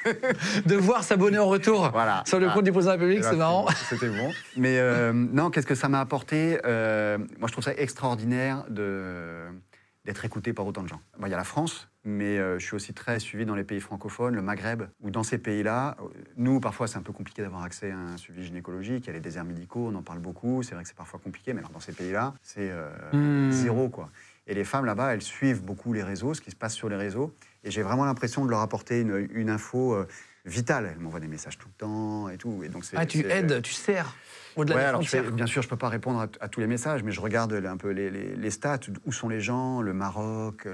[0.66, 2.24] De voir s'abonner en retour Voilà.
[2.26, 2.54] sur le Ah.
[2.54, 3.68] compte du président de la République, c'est marrant.
[3.90, 4.32] C'était bon.
[4.58, 10.26] Mais euh, non, qu'est-ce que ça m'a apporté Euh, Moi, je trouve ça extraordinaire d'être
[10.26, 11.02] écouté par autant de gens.
[11.20, 13.64] Bon, il y a la France, mais euh, je suis aussi très suivi dans les
[13.64, 15.96] pays francophones, le Maghreb, où dans ces pays-là,
[16.38, 19.06] nous, parfois, c'est un peu compliqué d'avoir accès à un suivi gynécologique.
[19.06, 20.64] Il y a les déserts médicaux, on en parle beaucoup.
[20.64, 22.72] C'est vrai que c'est parfois compliqué, mais alors dans ces pays-là, c'est
[23.14, 23.52] Hmm.
[23.52, 24.10] zéro, quoi.
[24.48, 26.96] Et les femmes là-bas, elles suivent beaucoup les réseaux, ce qui se passe sur les
[26.96, 27.34] réseaux.
[27.64, 30.08] Et j'ai vraiment l'impression de leur apporter une, une info euh,
[30.46, 30.90] vitale.
[30.92, 32.62] Elles m'envoient des messages tout le temps et tout.
[32.64, 34.16] Et donc Ah, tu aides, tu sers
[34.56, 36.68] au-delà Ouais, des alors fais- bien sûr, je peux pas répondre à, à tous les
[36.68, 38.80] messages, mais je regarde un peu les, les- les stats.
[39.06, 39.82] Où sont les gens?
[39.82, 40.68] Le Maroc,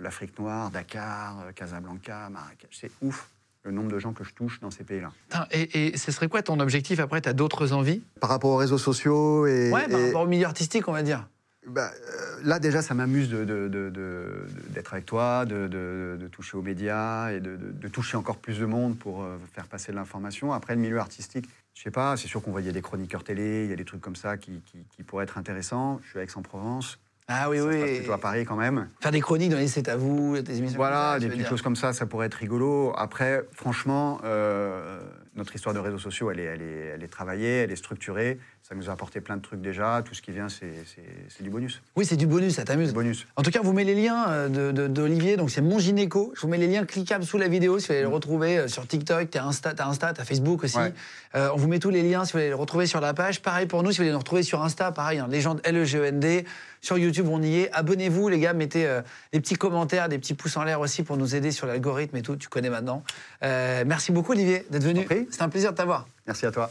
[0.00, 2.70] l'Afrique noire, Dakar, Casablanca, Marrakech.
[2.72, 3.28] C'est ouf
[3.64, 5.12] le nombre de gens que je touche dans ces pays-là.
[5.50, 7.00] Et, et ce serait quoi ton objectif?
[7.00, 8.02] Après Tu as d'autres envies?
[8.20, 11.02] Par rapport aux réseaux sociaux et, Ouais, par et- rapport au milieu artistique, on va
[11.02, 11.28] dire.
[11.66, 16.56] Bah, euh, là déjà, ça m'amuse de- de- de- de- d'être avec toi, de, toucher
[16.56, 20.52] aux médias et de, toucher encore plus de monde pour euh, faire passer de l'information.
[20.52, 23.70] Après, le milieu artistique, je sais pas, c'est sûr qu'on voyait des chroniqueurs télé, il
[23.70, 26.00] y a des trucs comme ça qui, qui- qui pourraient être intéressants.
[26.04, 26.98] Je suis à Aix-en-Provence.
[27.30, 27.96] Ah oui, ça se passe oui.
[27.98, 28.88] plutôt à Paris quand même.
[29.02, 30.78] Faire des chroniques dans les C'est à vous, des émissions.
[30.78, 32.94] Voilà, ça, des petites choses comme ça, ça pourrait être rigolo.
[32.96, 34.98] Après, franchement, euh,
[35.34, 38.38] notre histoire de réseaux sociaux, elle est, elle, est, elle est travaillée, elle est structurée.
[38.68, 40.02] Ça nous a apporté plein de trucs déjà.
[40.04, 41.00] Tout ce qui vient, c'est c'est-
[41.30, 41.80] c'est du bonus.
[41.96, 42.92] Oui, c'est du bonus, ça t'amuse.
[42.92, 43.26] Bonus.
[43.36, 45.78] En tout cas, on vous met les liens euh, de- de- d'Olivier, donc c'est mon
[45.78, 46.32] gynéco.
[46.36, 48.68] Je vous mets les liens cliquables sous la vidéo si vous voulez le retrouver euh,
[48.68, 50.76] sur TikTok, t'as Insta, t'as Insta, t'as Facebook aussi.
[50.76, 50.92] Ouais.
[51.34, 53.40] Euh, on vous met tous les liens si vous voulez le retrouver sur la page.
[53.40, 56.44] Pareil pour nous, si vous voulez nous retrouver sur Insta, pareil, hein, légende L-E-G-E-N-D.
[56.82, 57.72] Sur YouTube, on y est.
[57.72, 59.00] Abonnez-vous, les gars, mettez euh,
[59.32, 62.22] des petits commentaires, des petits pouces en l'air aussi pour nous aider sur l'algorithme et
[62.22, 62.36] tout.
[62.36, 63.02] Tu connais maintenant.
[63.42, 65.06] Euh, merci beaucoup, Olivier, d'être venu.
[65.30, 66.06] C'était un plaisir de t'avoir.
[66.26, 66.70] Merci à toi.